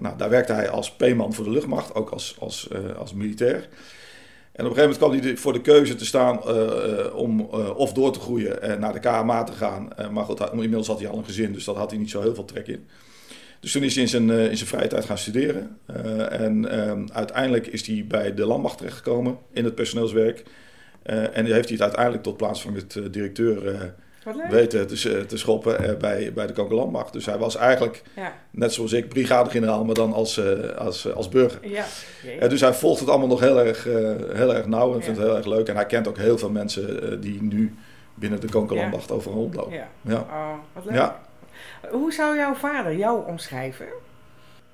nou, 0.00 0.16
daar 0.16 0.30
werkte 0.30 0.52
hij 0.52 0.70
als 0.70 0.92
P-man 0.92 1.34
voor 1.34 1.44
de 1.44 1.50
luchtmacht, 1.50 1.94
ook 1.94 2.10
als, 2.10 2.36
als, 2.38 2.68
als 2.96 3.14
militair. 3.14 3.68
En 4.52 4.64
op 4.64 4.70
een 4.70 4.76
gegeven 4.76 5.00
moment 5.00 5.20
kwam 5.20 5.30
hij 5.30 5.36
voor 5.36 5.52
de 5.52 5.60
keuze 5.60 5.94
te 5.94 6.04
staan 6.04 6.44
om 7.12 7.40
of 7.76 7.92
door 7.92 8.12
te 8.12 8.20
groeien 8.20 8.62
en 8.62 8.80
naar 8.80 8.92
de 8.92 9.00
KMA 9.00 9.44
te 9.44 9.52
gaan. 9.52 9.88
Maar 10.10 10.24
goed, 10.24 10.40
inmiddels 10.52 10.86
had 10.86 11.00
hij 11.00 11.08
al 11.08 11.18
een 11.18 11.24
gezin, 11.24 11.52
dus 11.52 11.64
dat 11.64 11.76
had 11.76 11.90
hij 11.90 11.98
niet 11.98 12.10
zo 12.10 12.20
heel 12.20 12.34
veel 12.34 12.44
trek 12.44 12.66
in. 12.66 12.86
Dus 13.62 13.72
toen 13.72 13.82
is 13.82 13.94
hij 13.94 14.02
in 14.02 14.08
zijn, 14.08 14.30
in 14.30 14.56
zijn 14.56 14.68
vrije 14.68 14.88
tijd 14.88 15.04
gaan 15.04 15.18
studeren. 15.18 15.78
en 16.30 16.70
ehm, 16.70 17.06
uiteindelijk 17.12 17.66
is 17.66 17.86
hij 17.86 18.04
bij 18.08 18.34
de 18.34 18.46
landmacht 18.46 18.78
terechtgekomen 18.78 19.38
in 19.52 19.64
het 19.64 19.74
personeelswerk. 19.74 20.42
en 21.02 21.44
heeft 21.44 21.68
hij 21.68 21.72
het 21.72 21.80
uiteindelijk 21.80 22.22
tot 22.22 22.36
plaatsvangend 22.36 23.12
directeur 23.12 23.92
weten 24.50 24.86
te, 24.86 25.26
te 25.26 25.36
schoppen 25.36 25.98
bij, 25.98 26.32
bij 26.32 26.46
de 26.46 26.52
Kokelandmacht. 26.52 27.12
Dus 27.12 27.26
hij 27.26 27.38
was 27.38 27.56
eigenlijk, 27.56 28.02
ja. 28.16 28.34
net 28.50 28.72
zoals 28.72 28.92
ik, 28.92 29.08
brigadegeneraal, 29.08 29.84
maar 29.84 29.94
dan 29.94 30.12
als, 30.12 30.40
als, 30.76 31.14
als 31.14 31.28
burger. 31.28 31.68
Ja. 31.68 31.84
Uh, 32.42 32.48
dus 32.48 32.60
hij 32.60 32.74
volgt 32.74 33.00
het 33.00 33.08
allemaal 33.08 33.28
nog 33.28 33.40
heel 33.40 33.60
erg, 33.60 33.84
heel 34.32 34.54
erg 34.54 34.66
nauw 34.66 34.94
en 34.94 35.02
vindt 35.02 35.18
het 35.18 35.26
heel 35.26 35.36
erg 35.36 35.46
leuk. 35.46 35.68
En 35.68 35.74
hij 35.74 35.86
kent 35.86 36.08
ook 36.08 36.18
heel 36.18 36.38
veel 36.38 36.50
mensen 36.50 37.20
die 37.20 37.42
nu 37.42 37.74
binnen 38.14 38.40
de 38.40 38.48
Kokelandmacht 38.48 39.08
ja. 39.08 39.14
overal 39.14 39.38
rondlopen. 39.38 39.72
Ja. 39.72 39.88
Ja. 40.00 40.18
Oh, 40.18 40.54
wat 40.72 40.84
leuk. 40.84 40.94
Ja. 40.94 41.30
Hoe 41.90 42.12
zou 42.12 42.36
jouw 42.36 42.54
vader 42.54 42.96
jou 42.96 43.26
omschrijven? 43.26 43.86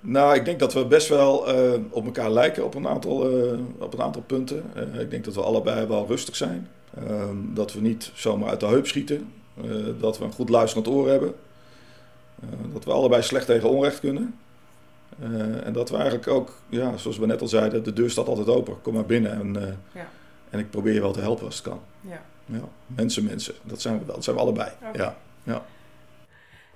Nou, 0.01 0.35
ik 0.35 0.45
denk 0.45 0.59
dat 0.59 0.73
we 0.73 0.87
best 0.87 1.09
wel 1.09 1.47
op 1.91 2.05
elkaar 2.05 2.31
lijken 2.31 2.65
op 2.65 2.75
een 2.75 2.89
aantal, 2.89 3.31
op 3.79 3.93
een 3.93 4.03
aantal 4.03 4.23
punten. 4.23 4.65
ik 4.99 5.11
denk 5.11 5.25
dat 5.25 5.35
we 5.35 5.43
allebei 5.43 5.87
wel 5.87 6.07
rustig 6.07 6.37
zijn. 6.37 6.69
Ehm, 6.97 7.37
dat 7.37 7.73
we 7.73 7.81
niet 7.81 8.11
zomaar 8.15 8.49
uit 8.49 8.61
de 8.61 8.67
heup 8.67 8.87
schieten. 8.87 9.33
dat 10.01 10.19
we 10.19 10.25
een 10.25 10.33
goed 10.33 10.49
luisterend 10.49 10.89
oor 10.89 11.09
hebben. 11.09 11.35
dat 12.73 12.85
we 12.85 12.93
allebei 12.93 13.23
slecht 13.23 13.47
tegen 13.47 13.69
onrecht 13.69 14.01
kunnen. 14.01 14.39
En 15.65 15.73
dat 15.73 15.91
we 15.91 15.97
eigenlijk 15.97 16.29
ook, 16.29 16.53
ja, 16.69 16.97
zoals 16.97 17.19
we 17.19 17.27
net 17.27 17.41
al 17.41 17.49
zeiden, 17.49 17.85
de 17.85 17.93
deur 17.93 18.11
staat 18.11 18.29
altijd 18.29 18.49
open. 18.49 18.83
Kom 18.83 18.95
maar 18.95 19.07
binnen 19.07 19.33
en, 19.33 19.79
ja. 19.95 20.09
en 20.51 20.59
ik 20.59 20.71
probeer 20.71 20.95
je 20.95 21.01
wel 21.01 21.13
te 21.13 21.21
helpen 21.21 21.45
als 21.45 21.57
het 21.57 21.65
kan. 21.65 21.81
Ja. 22.01 22.23
Ja. 22.47 22.61
Mensen, 22.87 23.25
mensen, 23.25 23.55
dat 23.63 23.81
zijn 23.81 23.99
we 23.99 24.05
wel. 24.05 24.15
Dat 24.15 24.25
zijn 24.25 24.37
we 24.37 24.43
allebei. 24.43 24.71
Ja. 24.95 25.17
Ja. 25.43 25.65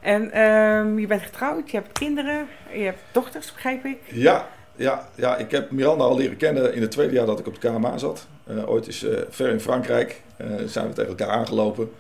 En 0.03 0.41
um, 0.41 0.99
je 0.99 1.07
bent 1.07 1.23
getrouwd, 1.23 1.71
je 1.71 1.77
hebt 1.77 1.93
kinderen, 1.93 2.47
je 2.73 2.83
hebt 2.83 2.99
dochters, 3.13 3.53
begrijp 3.53 3.85
ik? 3.85 3.99
Ja, 4.07 4.49
ja, 4.77 5.09
ja, 5.15 5.37
ik 5.37 5.51
heb 5.51 5.71
Miranda 5.71 6.05
al 6.05 6.17
leren 6.17 6.37
kennen 6.37 6.75
in 6.75 6.81
het 6.81 6.91
tweede 6.91 7.15
jaar 7.15 7.27
dat 7.27 7.39
ik 7.39 7.47
op 7.47 7.61
de 7.61 7.69
KMA 7.69 7.99
zat. 7.99 8.27
Uh, 8.47 8.69
ooit 8.69 8.87
is 8.87 9.07
ver 9.29 9.49
in 9.49 9.61
Frankrijk 9.61 10.21
zijn 10.67 10.89
we 10.89 10.93
tegen 10.93 11.11
elkaar 11.11 11.29
aangelopen. 11.29 11.93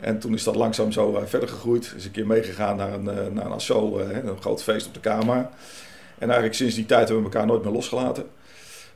En 0.00 0.18
toen 0.18 0.34
is 0.34 0.44
dat 0.44 0.54
langzaam 0.54 0.92
zo 0.92 1.22
verder 1.26 1.48
gegroeid. 1.48 1.92
Is 1.96 2.04
een 2.04 2.10
keer 2.10 2.26
meegegaan 2.26 2.76
naar 2.76 2.92
een, 2.92 3.04
naar 3.04 3.46
een 3.46 3.52
asso, 3.52 3.98
een 3.98 4.40
groot 4.40 4.62
feest 4.62 4.86
op 4.86 4.94
de 4.94 5.00
KMA. 5.00 5.50
En 6.18 6.26
eigenlijk 6.26 6.54
sinds 6.54 6.74
die 6.74 6.86
tijd 6.86 7.08
hebben 7.08 7.24
we 7.24 7.32
elkaar 7.32 7.46
nooit 7.46 7.64
meer 7.64 7.72
losgelaten. 7.72 8.26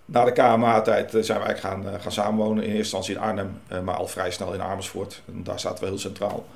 Na 0.04 0.24
de 0.24 0.32
KMA-tijd 0.32 1.10
zijn 1.10 1.40
we 1.40 1.44
eigenlijk 1.44 1.58
gaan, 1.58 2.00
gaan 2.00 2.12
samenwonen. 2.12 2.64
In 2.64 2.72
eerste 2.72 2.78
instantie 2.78 3.14
in 3.14 3.20
Arnhem, 3.20 3.60
maar 3.84 3.96
al 3.96 4.08
vrij 4.08 4.30
snel 4.30 4.52
in 4.52 4.62
Amersfoort. 4.62 5.22
En 5.26 5.44
daar 5.44 5.60
zaten 5.60 5.84
we 5.84 5.90
heel 5.90 5.98
centraal. 5.98 6.46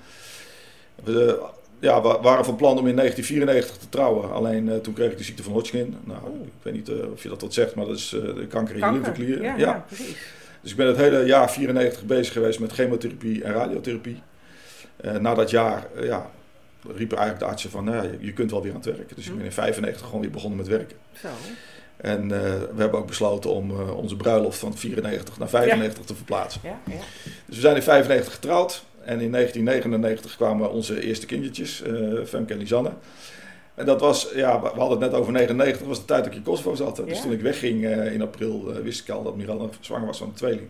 We 1.04 1.40
ja, 1.78 2.02
we 2.02 2.18
waren 2.22 2.44
van 2.44 2.56
plan 2.56 2.78
om 2.78 2.86
in 2.86 2.96
1994 2.96 3.76
te 3.76 3.88
trouwen. 3.88 4.32
Alleen 4.32 4.80
toen 4.82 4.94
kreeg 4.94 5.10
ik 5.10 5.18
de 5.18 5.24
ziekte 5.24 5.42
van 5.42 5.52
Hodgkin. 5.52 5.96
Nou, 6.04 6.20
ik 6.44 6.62
weet 6.62 6.74
niet 6.74 6.90
of 7.12 7.22
je 7.22 7.28
dat 7.28 7.40
wat 7.40 7.54
zegt, 7.54 7.74
maar 7.74 7.86
dat 7.86 7.96
is 7.96 8.08
de 8.08 8.46
kanker 8.48 8.74
in 8.76 8.86
je 8.86 8.92
lymfeklier. 8.92 9.42
Ja, 9.42 9.52
ja. 9.52 9.56
ja, 9.56 9.84
precies. 9.86 10.16
Dus 10.66 10.74
ik 10.74 10.80
ben 10.80 10.86
het 10.86 10.96
hele 10.96 11.24
jaar 11.24 11.50
94 11.50 12.04
bezig 12.04 12.32
geweest 12.32 12.60
met 12.60 12.72
chemotherapie 12.72 13.44
en 13.44 13.52
radiotherapie. 13.52 14.22
Uh, 15.04 15.12
na 15.16 15.34
dat 15.34 15.50
jaar 15.50 15.86
uh, 15.96 16.04
ja, 16.04 16.30
riepen 16.82 17.16
eigenlijk 17.16 17.38
de 17.38 17.44
artsen 17.44 17.70
van, 17.70 17.84
nou, 17.84 18.02
je, 18.02 18.16
je, 18.20 18.32
kunt 18.32 18.50
wel 18.50 18.62
weer 18.62 18.70
aan 18.70 18.76
het 18.76 18.86
werken. 18.86 19.16
Dus 19.16 19.26
ik 19.26 19.36
ben 19.36 19.44
in 19.44 19.52
95 19.52 20.06
gewoon 20.06 20.20
weer 20.20 20.30
begonnen 20.30 20.58
met 20.58 20.68
werken. 20.68 20.96
Zo. 21.20 21.28
En 21.96 22.22
uh, 22.22 22.28
we 22.74 22.76
hebben 22.76 23.00
ook 23.00 23.06
besloten 23.06 23.50
om 23.50 23.80
onze 23.80 24.16
bruiloft 24.16 24.58
van 24.58 24.76
94 24.76 25.38
naar 25.38 25.48
95 25.48 26.04
te 26.04 26.14
verplaatsen. 26.14 26.60
Ja, 26.64 26.78
ja. 26.84 26.98
Dus 27.46 27.54
we 27.54 27.60
zijn 27.60 27.76
in 27.76 27.82
95 27.82 28.32
getrouwd. 28.32 28.84
En 29.06 29.20
in 29.20 29.32
1999 29.32 30.36
kwamen 30.36 30.70
onze 30.70 31.02
eerste 31.02 31.26
kindertjes, 31.26 31.82
Femke 32.26 32.52
en 32.52 32.58
Lisanne. 32.58 32.90
En 33.74 33.86
dat 33.86 34.00
was, 34.00 34.30
ja, 34.34 34.60
we 34.60 34.66
hadden 34.66 35.00
het 35.00 35.10
net 35.10 35.20
over 35.20 35.32
99, 35.32 35.78
dat 35.78 35.88
was 35.88 35.98
de 35.98 36.04
tijd 36.04 36.24
dat 36.24 36.32
ik 36.32 36.38
in 36.38 36.44
Kosovo 36.44 36.74
zat. 36.74 36.96
Dus 36.96 37.20
toen 37.20 37.32
ik 37.32 37.40
wegging 37.40 37.86
in 37.88 38.22
april, 38.22 38.72
wist 38.82 39.00
ik 39.00 39.14
al 39.14 39.22
dat 39.22 39.36
Miranda 39.36 39.64
zwanger 39.80 40.06
was 40.06 40.18
van 40.18 40.28
een 40.28 40.34
tweeling. 40.34 40.68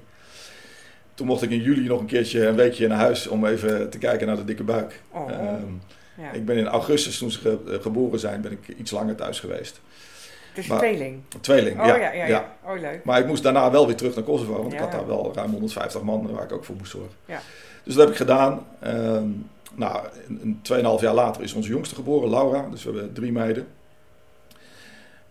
Toen 1.17 1.27
mocht 1.27 1.43
ik 1.43 1.51
in 1.51 1.63
juli 1.63 1.89
nog 1.89 2.01
een 2.01 2.07
keertje 2.07 2.47
een 2.47 2.55
weekje 2.55 2.87
naar 2.87 2.99
huis 2.99 3.27
om 3.27 3.47
even 3.47 3.91
te 3.91 3.99
kijken 3.99 4.27
naar 4.27 4.37
de 4.37 4.45
dikke 4.45 4.63
buik. 4.63 5.01
Oh, 5.11 5.31
ehm, 5.31 5.63
ja. 6.19 6.33
Ik 6.33 6.45
ben 6.45 6.57
in 6.57 6.67
augustus, 6.67 7.19
toen 7.19 7.31
ze 7.31 7.59
eh, 7.69 7.83
geboren 7.83 8.19
zijn, 8.19 8.41
ben 8.41 8.53
ik 8.53 8.69
iets 8.79 8.91
langer 8.91 9.15
thuis 9.15 9.41
geweest. 9.41 9.81
Dus 10.55 10.69
een 10.69 10.77
tweeling? 10.77 11.21
Tweeling, 11.41 11.81
oh, 11.81 11.87
ja. 11.87 11.97
Ja, 11.97 12.13
ja, 12.13 12.27
ja. 12.27 12.57
Oh, 12.65 12.81
leuk. 12.81 13.05
Maar 13.05 13.21
ik 13.21 13.27
moest 13.27 13.43
daarna 13.43 13.71
wel 13.71 13.87
weer 13.87 13.97
terug 13.97 14.15
naar 14.15 14.25
Kosovo, 14.25 14.63
want 14.63 14.73
ik 14.73 14.79
had 14.79 14.93
daar 14.93 15.07
wel 15.07 15.33
ruim 15.35 15.51
150 15.51 16.03
man 16.03 16.31
waar 16.33 16.45
ik 16.45 16.53
ook 16.53 16.65
voor 16.65 16.77
moest 16.77 16.91
zorgen. 16.91 17.17
Ja. 17.25 17.41
Dus 17.87 17.95
dat 17.95 18.05
heb 18.05 18.13
ik 18.13 18.17
gedaan. 18.17 18.67
Um, 18.87 19.49
nou, 19.75 20.07
een, 20.29 20.61
2,5 20.99 21.03
jaar 21.03 21.15
later 21.15 21.43
is 21.43 21.53
onze 21.53 21.69
jongste 21.69 21.95
geboren, 21.95 22.31
Laura. 22.31 22.69
Dus 22.71 22.85
we 22.85 22.91
hebben 22.91 23.13
drie 23.13 23.33
meiden. 23.33 23.67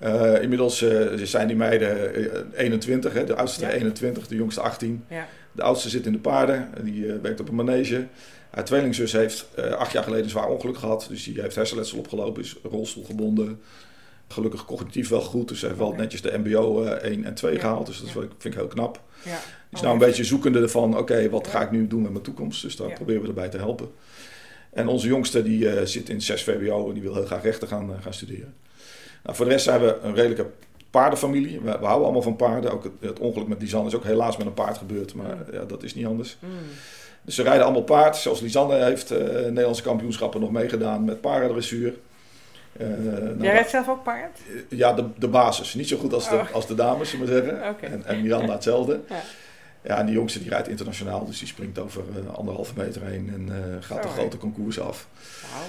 Uh, 0.03 0.41
inmiddels 0.41 0.81
uh, 0.81 1.13
zijn 1.23 1.47
die 1.47 1.55
meiden 1.55 2.53
21, 2.53 3.13
hè, 3.13 3.23
de 3.23 3.35
oudste 3.35 3.73
21, 3.73 4.27
de 4.27 4.35
jongste 4.35 4.61
18. 4.61 5.05
Ja. 5.09 5.27
De 5.51 5.61
oudste 5.61 5.89
zit 5.89 6.05
in 6.05 6.11
de 6.11 6.19
paarden, 6.19 6.69
die 6.83 7.05
uh, 7.05 7.15
werkt 7.21 7.39
op 7.39 7.49
een 7.49 7.55
manege. 7.55 8.07
Haar 8.49 8.65
tweelingzus 8.65 9.11
heeft 9.11 9.47
acht 9.77 9.91
jaar 9.91 10.03
geleden 10.03 10.23
een 10.23 10.29
zwaar 10.29 10.49
ongeluk 10.49 10.77
gehad. 10.77 11.05
Dus 11.09 11.23
die 11.23 11.41
heeft 11.41 11.55
hersenletsel 11.55 11.97
opgelopen, 11.97 12.41
is 12.41 12.55
rolstoelgebonden. 12.63 13.61
Gelukkig 14.35 14.65
cognitief 14.65 15.09
wel 15.09 15.21
goed, 15.21 15.47
dus 15.47 15.59
ze 15.59 15.65
heeft 15.65 15.77
wel 15.77 15.91
netjes 15.91 16.21
de 16.21 16.37
MBO 16.37 16.83
1 16.83 17.23
en 17.23 17.33
2 17.33 17.59
gehaald. 17.59 17.85
Dus 17.85 17.99
dat 17.99 18.09
vind 18.09 18.45
ik 18.45 18.53
heel 18.53 18.67
knap. 18.67 19.01
Ja. 19.23 19.31
Die 19.31 19.37
is 19.71 19.81
nou 19.81 19.93
een 19.93 19.99
beetje 19.99 20.23
zoekende 20.23 20.69
van, 20.69 20.97
oké, 20.97 21.29
wat 21.29 21.47
ga 21.47 21.61
ik 21.61 21.71
nu 21.71 21.87
doen 21.87 22.01
met 22.01 22.11
mijn 22.11 22.23
toekomst? 22.23 22.61
Dus 22.61 22.75
daar 22.75 22.93
proberen 22.93 23.21
we 23.21 23.27
erbij 23.27 23.49
te 23.49 23.57
helpen. 23.57 23.91
En 24.73 24.87
onze 24.87 25.07
jongste 25.07 25.43
die 25.43 25.85
zit 25.85 26.09
in 26.09 26.21
6 26.21 26.43
VWO 26.43 26.87
en 26.87 26.93
die 26.93 27.03
wil 27.03 27.13
heel 27.13 27.25
graag 27.25 27.43
rechten 27.43 27.67
gaan, 27.67 27.91
gaan 28.01 28.13
studeren. 28.13 28.53
Nou, 29.23 29.35
voor 29.35 29.45
de 29.45 29.51
rest 29.51 29.63
zijn 29.63 29.81
we 29.81 29.97
een 30.03 30.15
redelijke 30.15 30.47
paardenfamilie. 30.89 31.59
We, 31.59 31.77
we 31.79 31.85
houden 31.85 32.03
allemaal 32.03 32.21
van 32.21 32.35
paarden. 32.35 32.71
Ook 32.71 32.83
het, 32.83 32.93
het, 32.99 33.19
ongeluk 33.19 33.47
met 33.47 33.61
Lisanne 33.61 33.87
is 33.87 33.95
ook 33.95 34.03
helaas 34.03 34.37
met 34.37 34.47
een 34.47 34.53
paard 34.53 34.77
gebeurd, 34.77 35.13
maar 35.13 35.37
ja, 35.51 35.63
dat 35.63 35.83
is 35.83 35.95
niet 35.95 36.05
anders. 36.05 36.37
Mm. 36.39 36.49
Dus 37.21 37.35
ze 37.35 37.43
rijden 37.43 37.63
allemaal 37.63 37.83
paard. 37.83 38.15
Zoals 38.15 38.39
Lisanne 38.39 38.83
heeft 38.83 39.11
uh, 39.11 39.17
Nederlandse 39.19 39.83
kampioenschappen 39.83 40.41
nog 40.41 40.51
meegedaan 40.51 41.05
met 41.05 41.21
paardendressuur. 41.21 41.93
Uh, 42.81 42.87
nou, 42.87 43.41
Jij 43.41 43.53
rijdt 43.53 43.69
zelf 43.69 43.89
ook 43.89 44.03
paard? 44.03 44.39
Uh, 44.49 44.61
ja, 44.69 44.93
de, 44.93 45.05
de 45.17 45.27
basis. 45.27 45.73
Niet 45.73 45.87
zo 45.87 45.97
goed 45.97 46.13
als 46.13 46.29
de, 46.29 46.35
oh. 46.35 46.53
als 46.53 46.67
de 46.67 46.75
dames, 46.75 47.09
zullen 47.09 47.25
we 47.25 47.33
zeggen. 47.33 47.53
Okay. 47.73 47.89
En, 47.89 48.05
en 48.05 48.21
Miranda 48.21 48.53
hetzelfde. 48.59 48.99
Ja. 49.09 49.15
ja. 49.81 49.97
en 49.97 50.05
die 50.05 50.15
jongste 50.15 50.39
die 50.39 50.49
rijdt 50.49 50.67
internationaal, 50.67 51.25
dus 51.25 51.39
die 51.39 51.47
springt 51.47 51.79
over 51.79 52.03
anderhalve 52.33 52.73
meter 52.77 53.01
heen 53.05 53.31
en 53.33 53.83
gaat 53.83 54.03
de 54.03 54.09
grote 54.09 54.37
concours 54.37 54.79
af. 54.79 55.07
Wow. 55.41 55.63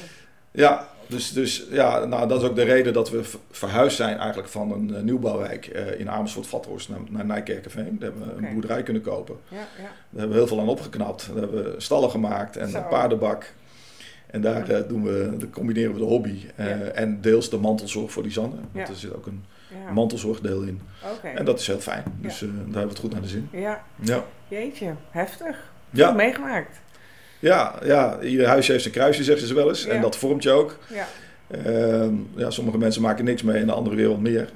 Ja, 0.50 0.88
dus, 1.06 1.32
dus 1.32 1.66
ja, 1.70 2.04
nou, 2.04 2.28
dat 2.28 2.42
is 2.42 2.48
ook 2.48 2.56
de 2.56 2.62
reden 2.62 2.92
dat 2.92 3.10
we 3.10 3.22
verhuisd 3.50 3.96
zijn 3.96 4.18
eigenlijk 4.18 4.48
van 4.48 4.72
een 4.72 4.88
uh, 4.88 5.00
nieuwbouwwijk 5.00 5.66
uh, 5.66 6.00
in 6.00 6.10
Amersfoort-Vathorst 6.10 6.88
naar, 6.88 6.98
naar 7.08 7.25
Nijkerkerveen. 7.25 7.96
Daar 7.98 8.10
hebben 8.10 8.28
we 8.28 8.34
okay. 8.34 8.48
een 8.48 8.52
boerderij 8.52 8.82
kunnen 8.82 9.02
kopen. 9.02 9.36
Ja, 9.48 9.56
ja. 9.56 9.66
Daar 9.76 9.90
hebben 10.10 10.28
we 10.28 10.34
heel 10.34 10.46
veel 10.46 10.60
aan 10.60 10.68
opgeknapt. 10.68 11.26
Daar 11.26 11.42
hebben 11.42 11.64
we 11.64 11.80
stallen 11.80 12.10
gemaakt 12.10 12.56
en 12.56 12.68
Zo. 12.68 12.76
een 12.76 12.88
paardenbak. 12.88 13.52
En 14.26 14.40
daar 14.40 14.71
uh, 14.71 14.78
doen 14.88 15.02
we, 15.02 15.49
combineren 15.50 15.92
we 15.92 15.99
de 15.99 16.04
hobby 16.04 16.47
en 16.95 17.21
deels 17.21 17.50
de 17.50 17.56
mantelzorg 17.56 18.12
voor 18.12 18.23
die 18.23 18.33
zanne. 18.33 18.56
Want 18.73 18.88
er 18.88 18.95
zit 18.95 19.14
ook 19.14 19.26
een 19.26 19.45
mantelzorgdeel 19.92 20.62
in. 20.62 20.80
Okay. 21.16 21.35
En 21.35 21.45
dat 21.45 21.61
is 21.61 21.66
heel 21.66 21.80
fijn. 21.80 22.04
Dus 22.21 22.38
daar 22.38 22.49
hebben 22.49 22.83
we 22.83 22.88
het 22.88 22.99
goed 22.99 23.12
naar 23.12 23.23
de 23.23 23.28
zin. 23.28 23.49
Ja. 23.52 23.85
ja. 24.00 24.25
Jeetje, 24.49 24.95
heftig. 25.11 25.73
Ja. 25.90 26.11
meegemaakt. 26.12 26.80
Ja, 27.38 27.75
ja, 27.85 28.21
ieder 28.21 28.47
huisje 28.47 28.71
heeft 28.71 28.83
zijn 28.83 28.95
kruisje, 28.95 29.25
zeggen 29.25 29.47
ze 29.47 29.54
wel 29.54 29.68
eens. 29.68 29.87
En 29.87 30.00
dat 30.00 30.16
vormt 30.16 30.42
je 30.42 30.50
ook. 30.50 30.78
Ja. 30.88 31.06
Uh, 31.66 32.06
ja, 32.35 32.50
sommige 32.50 32.78
mensen 32.78 33.02
maken 33.02 33.25
niks 33.25 33.42
mee 33.42 33.61
en 33.61 33.66
de 33.66 33.73
andere 33.73 33.97
wereld 33.97 34.21
meer. 34.21 34.50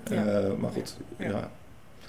Maar 0.58 0.70
goed, 0.70 0.96
ja. 1.18 1.50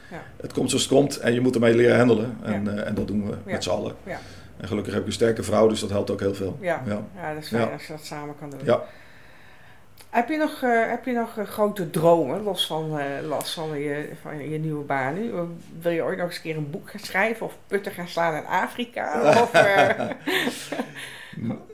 ja. 0.10 0.24
het 0.41 0.53
komt 0.53 0.70
zoals 0.70 0.84
het 0.84 0.94
komt 0.94 1.18
en 1.18 1.34
je 1.34 1.41
moet 1.41 1.56
ermee 1.56 1.75
leren 1.75 1.98
handelen. 1.98 2.38
En, 2.44 2.86
en 2.86 2.96
dat 2.96 3.08
doen 3.08 3.25
we 3.30 3.36
met 3.46 3.63
z'n 3.63 3.70
allen. 3.70 3.96
En 4.62 4.68
gelukkig 4.68 4.94
heb 4.94 5.01
ik 5.01 5.08
een 5.08 5.13
sterke 5.13 5.44
vrouw, 5.44 5.68
dus 5.68 5.80
dat 5.80 5.89
helpt 5.89 6.12
ook 6.12 6.20
heel 6.20 6.34
veel. 6.34 6.58
Ja, 6.60 6.84
ja. 6.86 7.34
dat 7.34 7.44
is 7.44 7.50
fijn 7.50 7.72
als 7.72 7.88
je 7.88 7.94
dat 7.94 8.06
samen 8.06 8.36
kan 8.39 8.50
doen. 8.50 8.60
Ja. 8.63 8.84
Heb 10.10 10.30
je 10.30 10.38
nog, 10.38 10.62
uh, 10.62 10.89
heb 10.89 11.06
je 11.06 11.12
nog 11.12 11.38
uh, 11.38 11.46
grote 11.46 11.89
dromen, 11.89 12.44
los 12.44 12.65
van, 12.65 13.00
uh, 13.00 13.06
los 13.27 13.53
van, 13.53 13.80
je, 13.80 14.10
van 14.22 14.50
je 14.50 14.58
nieuwe 14.58 14.84
baan 14.84 15.13
nu? 15.13 15.32
Wil 15.80 15.91
je 15.91 16.03
ooit 16.03 16.18
nog 16.18 16.27
eens 16.27 16.36
een 16.36 16.41
keer 16.41 16.58
een 16.58 16.70
boek 16.70 16.89
gaan 16.89 17.00
schrijven 17.00 17.46
of 17.46 17.58
putten 17.68 17.91
gaan 17.91 18.08
slaan 18.08 18.36
in 18.36 18.46
Afrika? 18.46 19.20
Of, 19.41 19.51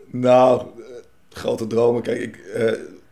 nou, 0.05 0.67
grote 1.29 1.67
dromen. 1.67 2.01
Kijk, 2.01 2.19
ik, 2.19 2.37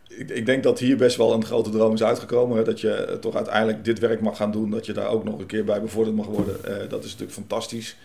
ik, 0.08 0.29
ik, 0.29 0.46
denk 0.46 0.63
dat 0.63 0.79
hier 0.79 0.98
best 0.98 1.17
wel 1.17 1.34
een 1.34 1.46
grote 1.46 1.70
droom 1.70 1.94
is 1.94 2.03
uitgekomen. 2.03 2.58
Hè? 2.58 2.63
Dat 2.63 2.82
je 2.82 3.17
toch 3.22 3.36
uiteindelijk 3.36 3.86
dit 3.86 4.00
werk 4.00 4.22
mag 4.22 4.38
gaan 4.38 4.51
doen. 4.51 4.70
Dat 4.70 4.86
je 4.86 4.94
daar 4.94 5.10
ook 5.10 5.24
nog 5.24 5.39
een 5.39 5.46
keer 5.46 5.63
bij 5.63 5.82
bevorderd 5.82 6.15
mag 6.15 6.27
worden. 6.27 6.89
dat 6.89 7.03
is 7.03 7.12
natuurlijk 7.12 7.38
fantastisch. 7.38 7.98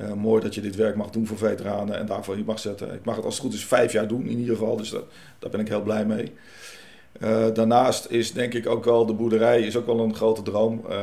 Uh, 0.00 0.12
mooi 0.12 0.42
dat 0.42 0.54
je 0.54 0.60
dit 0.60 0.76
werk 0.76 0.96
mag 0.96 1.10
doen 1.10 1.26
voor 1.26 1.38
veteranen 1.38 1.98
en 1.98 2.06
daarvoor 2.06 2.34
hier 2.34 2.44
mag 2.44 2.58
zetten. 2.58 2.94
Ik 2.94 3.04
mag 3.04 3.16
het 3.16 3.24
als 3.24 3.34
het 3.34 3.44
goed 3.44 3.54
is 3.54 3.64
vijf 3.64 3.92
jaar 3.92 4.08
doen 4.08 4.26
in 4.26 4.38
ieder 4.38 4.56
geval, 4.56 4.76
dus 4.76 4.90
dat, 4.90 5.04
daar 5.38 5.50
ben 5.50 5.60
ik 5.60 5.68
heel 5.68 5.82
blij 5.82 6.04
mee. 6.04 6.32
Uh, 7.22 7.46
daarnaast 7.52 8.06
is 8.10 8.32
denk 8.32 8.54
ik 8.54 8.66
ook 8.66 8.84
wel 8.84 9.06
de 9.06 9.12
boerderij 9.12 9.60
is 9.62 9.76
ook 9.76 9.86
wel 9.86 10.00
een 10.00 10.14
grote 10.14 10.42
droom. 10.42 10.84
Uh, 10.88 10.94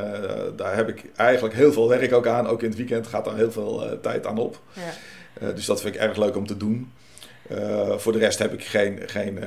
daar 0.56 0.76
heb 0.76 0.90
ik 0.90 1.04
eigenlijk 1.16 1.56
heel 1.56 1.74
veel 1.74 1.88
werk 1.88 2.14
ook 2.14 2.28
aan. 2.28 2.48
Ook 2.48 2.62
in 2.62 2.70
het 2.70 2.78
weekend 2.78 3.08
gaat 3.08 3.26
daar 3.26 3.36
heel 3.36 3.52
veel 3.52 4.00
tijd 4.02 4.28
aan 4.28 4.38
op. 4.38 4.60
Ja. 4.74 5.52
dus 5.52 5.66
dat 5.66 5.82
vind 5.82 5.96
ik 5.96 6.02
erg 6.02 6.18
leuk 6.18 6.36
om 6.36 6.48
te 6.48 6.58
doen. 6.58 6.92
voor 7.98 8.12
de 8.12 8.18
rest 8.18 8.40
heb 8.40 8.54
ik 8.54 8.64
geen, 8.64 9.00
geen 9.06 9.40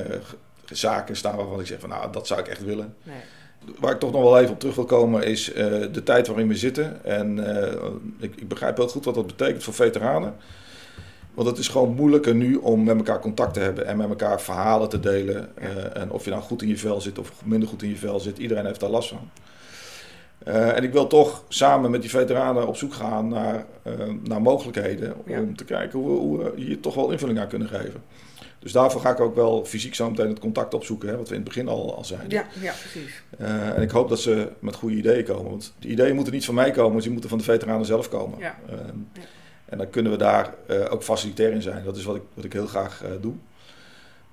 zaken 0.65 1.17
staan 1.17 1.37
waarvan 1.37 1.61
ik 1.61 1.67
zeg 1.67 1.81
van 1.81 1.89
nou 1.89 2.13
dat 2.13 2.27
zou 2.27 2.41
ik 2.41 2.49
echt 2.49 2.65
willen. 2.65 2.95
Nee 3.03 3.17
waar 3.79 3.93
ik 3.93 3.99
toch 3.99 4.13
nog 4.13 4.23
wel 4.23 4.39
even 4.39 4.53
op 4.53 4.61
terug 4.61 4.75
wil 4.75 4.85
komen 4.85 5.23
is 5.23 5.51
uh, 5.51 5.57
de 5.93 6.03
tijd 6.05 6.27
waarin 6.27 6.49
we 6.49 6.57
zitten. 6.57 7.05
En 7.05 7.37
uh, 7.37 7.73
ik, 8.19 8.37
ik, 8.37 8.49
begrijp 8.49 8.77
heel 8.77 8.89
goed 8.89 9.05
wat 9.05 9.15
dat 9.15 9.27
betekent 9.27 9.65
voor 9.65 9.75
veteranen. 9.75 10.35
Want 11.35 11.49
het 11.49 11.59
is 11.59 11.69
gewoon 11.69 11.95
moeilijker 11.95 12.35
nu 12.35 12.57
om 12.57 12.85
met 12.85 12.97
elkaar 12.97 13.21
contact 13.21 13.55
te 13.55 13.61
hebben 13.61 13.87
en 13.87 13.97
met 13.97 14.09
elkaar 14.09 14.41
verhalen 14.41 14.89
te 14.89 15.01
delen. 15.01 15.49
Uh, 15.59 15.97
en 15.97 16.11
of 16.11 16.25
je 16.25 16.31
nou 16.31 16.43
goed 16.43 16.63
in 16.63 16.69
je 16.69 16.79
vel 16.79 17.01
zit 17.01 17.19
of 17.19 17.33
minder 17.45 17.69
goed 17.69 17.83
in 17.83 17.89
je 17.89 17.97
vel 17.97 18.21
zit, 18.21 18.39
iedereen 18.39 18.67
heeft 18.67 18.81
daar 18.81 18.91
last 18.91 19.09
van. 19.09 19.31
En 20.45 20.83
ik 20.83 20.93
wil 20.93 21.07
toch 21.07 21.45
samen 21.49 21.91
met 21.91 22.01
die 22.01 22.11
veteranen 22.11 22.67
op 22.67 22.77
zoek 22.77 22.95
gaan 22.95 23.29
naar, 23.29 23.65
naar 24.23 24.43
mogelijkheden 24.43 25.15
ja. 25.27 25.41
om 25.41 25.57
te 25.57 25.65
kijken 25.65 25.99
hoe, 25.99 26.19
hoe 26.19 26.39
we 26.39 26.53
hier 26.57 26.81
toch 26.81 26.95
wel 26.95 27.11
invulling 27.11 27.39
aan 27.39 27.49
kunnen 27.49 27.69
geven. 27.69 28.03
Dus 28.59 28.73
daarvoor 28.73 29.01
ga 29.01 29.11
ik 29.11 29.21
ook 29.21 29.35
wel 29.35 29.65
fysiek 29.65 29.95
zo 29.95 30.11
meteen 30.11 30.29
het 30.29 30.39
contact 30.39 30.75
opzoeken, 30.75 31.09
hè, 31.09 31.17
wat 31.17 31.29
we 31.29 31.35
in 31.35 31.41
het 31.41 31.49
begin 31.49 31.69
al, 31.69 31.97
al 31.97 32.05
zeiden. 32.05 32.31
Ja, 32.31 32.47
ja 32.61 32.73
precies. 32.81 33.23
en 33.77 33.83
ik 33.83 33.91
hoop 33.91 34.09
dat 34.09 34.21
ze 34.21 34.49
met 34.59 34.75
goede 34.75 34.97
ideeën 34.97 35.25
komen. 35.25 35.51
Want 35.51 35.75
die 35.79 35.91
ideeën 35.91 36.15
moeten 36.15 36.33
niet 36.33 36.45
van 36.45 36.55
mij 36.55 36.71
komen, 36.71 37.03
die 37.03 37.11
moeten 37.11 37.29
van 37.29 37.39
de 37.39 37.45
veteranen 37.45 37.87
zelf 37.87 38.09
komen. 38.09 38.39
Ja. 38.39 38.59
Ehm, 38.69 38.79
Ja. 39.13 39.21
En 39.65 39.79
dan 39.79 39.91
kunnen 39.91 40.13
we 40.13 40.19
daar 40.19 40.55
ook 40.91 41.03
facilitair 41.03 41.53
in 41.53 41.63
zijn. 41.63 41.85
Dat 41.85 41.97
is 41.97 42.05
wat 42.05 42.17
ik, 42.17 42.23
wat 42.35 42.45
ik 42.45 42.53
heel 42.53 42.67
graag 42.67 43.03
doe. 43.21 43.35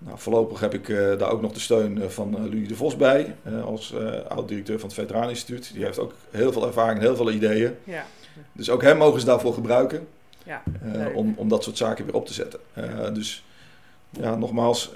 Nou, 0.04 0.18
voorlopig 0.20 0.60
heb 0.60 0.74
ik 0.74 0.88
uh, 0.88 1.18
daar 1.18 1.32
ook 1.32 1.42
nog 1.42 1.52
de 1.52 1.60
steun 1.60 1.98
uh, 1.98 2.06
van 2.08 2.34
uh, 2.34 2.52
Louis 2.52 2.68
de 2.68 2.76
Vos 2.76 2.96
bij, 2.96 3.36
als 3.66 3.94
oud-directeur 4.28 4.80
van 4.80 4.90
het 4.90 4.98
Veteraneninstituut. 4.98 5.74
Die 5.74 5.84
heeft 5.84 6.00
ook 6.00 6.14
heel 6.32 6.52
veel 6.52 6.68
ervaring 6.68 7.00
en 7.00 7.06
heel 7.06 7.16
veel 7.16 7.32
ideeën. 7.32 7.76
Ja. 7.84 8.06
Dus 8.52 8.70
ook 8.70 8.82
hem 8.82 8.98
mogen 8.98 9.20
ze 9.20 9.26
daarvoor 9.26 9.54
gebruiken 9.54 10.08
Ja, 10.44 10.64
om, 11.16 11.34
om 11.38 11.48
dat 11.50 11.64
soort 11.64 11.78
zaken 11.78 12.06
weer 12.06 12.16
op 12.16 12.26
te 12.26 12.34
zetten. 12.34 12.60
dus 13.14 13.46
ja, 14.10 14.36
nogmaals, 14.36 14.92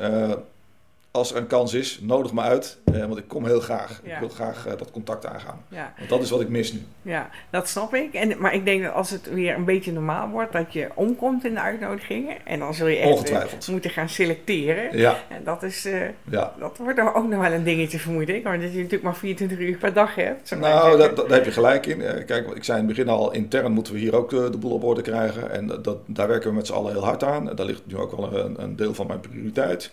als 1.15 1.31
er 1.31 1.38
een 1.38 1.48
kans 1.48 1.74
is, 1.74 2.00
nodig 2.01 2.34
me 2.34 2.41
uit. 2.41 2.77
Eh, 2.86 3.00
want 3.00 3.17
ik 3.17 3.27
kom 3.27 3.45
heel 3.45 3.60
graag. 3.60 4.01
Ja. 4.03 4.13
Ik 4.13 4.19
wil 4.19 4.29
graag 4.29 4.65
eh, 4.67 4.77
dat 4.77 4.91
contact 4.91 5.25
aangaan. 5.25 5.62
Ja. 5.69 5.93
Want 5.98 6.10
dat 6.10 6.22
is 6.22 6.29
wat 6.29 6.41
ik 6.41 6.50
mis 6.50 6.74
nu. 6.74 6.81
Ja, 7.01 7.29
dat 7.50 7.67
snap 7.69 7.93
ik. 7.93 8.13
En, 8.13 8.34
maar 8.39 8.53
ik 8.53 8.65
denk 8.65 8.84
dat 8.84 8.93
als 8.93 9.10
het 9.10 9.34
weer 9.34 9.55
een 9.55 9.65
beetje 9.65 9.91
normaal 9.91 10.29
wordt, 10.29 10.53
dat 10.53 10.74
je 10.74 10.88
omkomt 10.93 11.45
in 11.45 11.53
de 11.53 11.60
uitnodigingen. 11.60 12.36
En 12.45 12.60
dan 12.60 12.74
zul 12.74 12.88
je 12.88 12.98
echt 12.98 13.29
eh, 13.29 13.67
moeten 13.72 13.89
gaan 13.89 14.10
selecteren. 14.10 14.98
Ja, 14.98 15.17
En 15.29 15.41
dat 15.43 15.63
is, 15.63 15.88
ja. 16.29 16.53
dat 16.60 16.77
wordt 16.77 17.00
er 17.00 17.13
ook 17.13 17.27
nog 17.29 17.41
wel 17.41 17.51
een 17.51 17.63
dingetje, 17.63 18.00
vermoed 18.00 18.29
ik. 18.29 18.43
Maar 18.43 18.60
dat 18.60 18.69
je 18.72 18.75
natuurlijk 18.77 19.03
maar 19.03 19.15
24 19.15 19.57
uur 19.57 19.77
per 19.77 19.93
dag 19.93 20.15
hebt. 20.15 20.50
Nou, 20.50 20.62
maar 20.62 20.98
dat, 20.98 21.15
dat- 21.15 21.27
daar 21.29 21.38
heb 21.38 21.45
je 21.45 21.51
gelijk 21.51 21.86
in. 21.86 22.25
Kijk, 22.25 22.48
ik 22.55 22.63
zei 22.63 22.79
in 22.79 22.88
het 22.88 22.95
begin 22.95 23.10
al, 23.12 23.31
intern 23.31 23.72
moeten 23.72 23.93
we 23.93 24.00
hier 24.00 24.15
ook 24.15 24.29
de 24.29 24.57
boel 24.60 24.72
op 24.72 24.84
orde 24.84 25.01
krijgen. 25.01 25.51
En 25.51 25.67
dat- 25.81 25.98
daar 26.05 26.27
werken 26.27 26.50
we 26.50 26.55
met 26.55 26.67
z'n 26.67 26.74
allen 26.74 26.91
heel 26.91 27.03
hard 27.05 27.24
aan. 27.24 27.50
En 27.50 27.55
Daar 27.55 27.65
ligt 27.65 27.81
nu 27.86 27.98
ook 27.98 28.12
wel 28.15 28.34
een, 28.39 28.62
een 28.63 28.75
deel 28.75 28.93
van 28.93 29.07
mijn 29.07 29.19
prioriteit. 29.19 29.91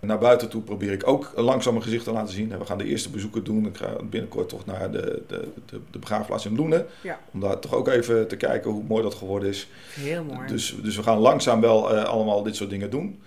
Naar 0.00 0.18
buiten 0.18 0.48
toe 0.48 0.62
probeer 0.62 0.92
ik 0.92 1.08
ook 1.08 1.32
langzaam 1.36 1.72
mijn 1.72 1.84
gezicht 1.84 2.04
te 2.04 2.12
laten 2.12 2.34
zien. 2.34 2.58
We 2.58 2.64
gaan 2.64 2.78
de 2.78 2.84
eerste 2.84 3.10
bezoeken 3.10 3.44
doen. 3.44 3.66
Ik 3.66 3.76
ga 3.76 3.96
binnenkort 4.10 4.48
toch 4.48 4.66
naar 4.66 4.90
de, 4.90 5.22
de, 5.28 5.48
de, 5.66 5.80
de 5.90 5.98
begraafplaats 5.98 6.46
in 6.46 6.56
Loenen. 6.56 6.86
Ja. 7.02 7.20
Om 7.32 7.40
daar 7.40 7.58
toch 7.58 7.74
ook 7.74 7.88
even 7.88 8.28
te 8.28 8.36
kijken 8.36 8.70
hoe 8.70 8.82
mooi 8.88 9.02
dat 9.02 9.14
geworden 9.14 9.48
is. 9.48 9.68
Heel 9.94 10.24
mooi. 10.24 10.46
Dus, 10.46 10.76
dus 10.82 10.96
we 10.96 11.02
gaan 11.02 11.18
langzaam 11.18 11.60
wel 11.60 11.94
eh, 11.96 12.04
allemaal 12.04 12.42
dit 12.42 12.56
soort 12.56 12.70
dingen 12.70 12.90
doen. 12.90 13.20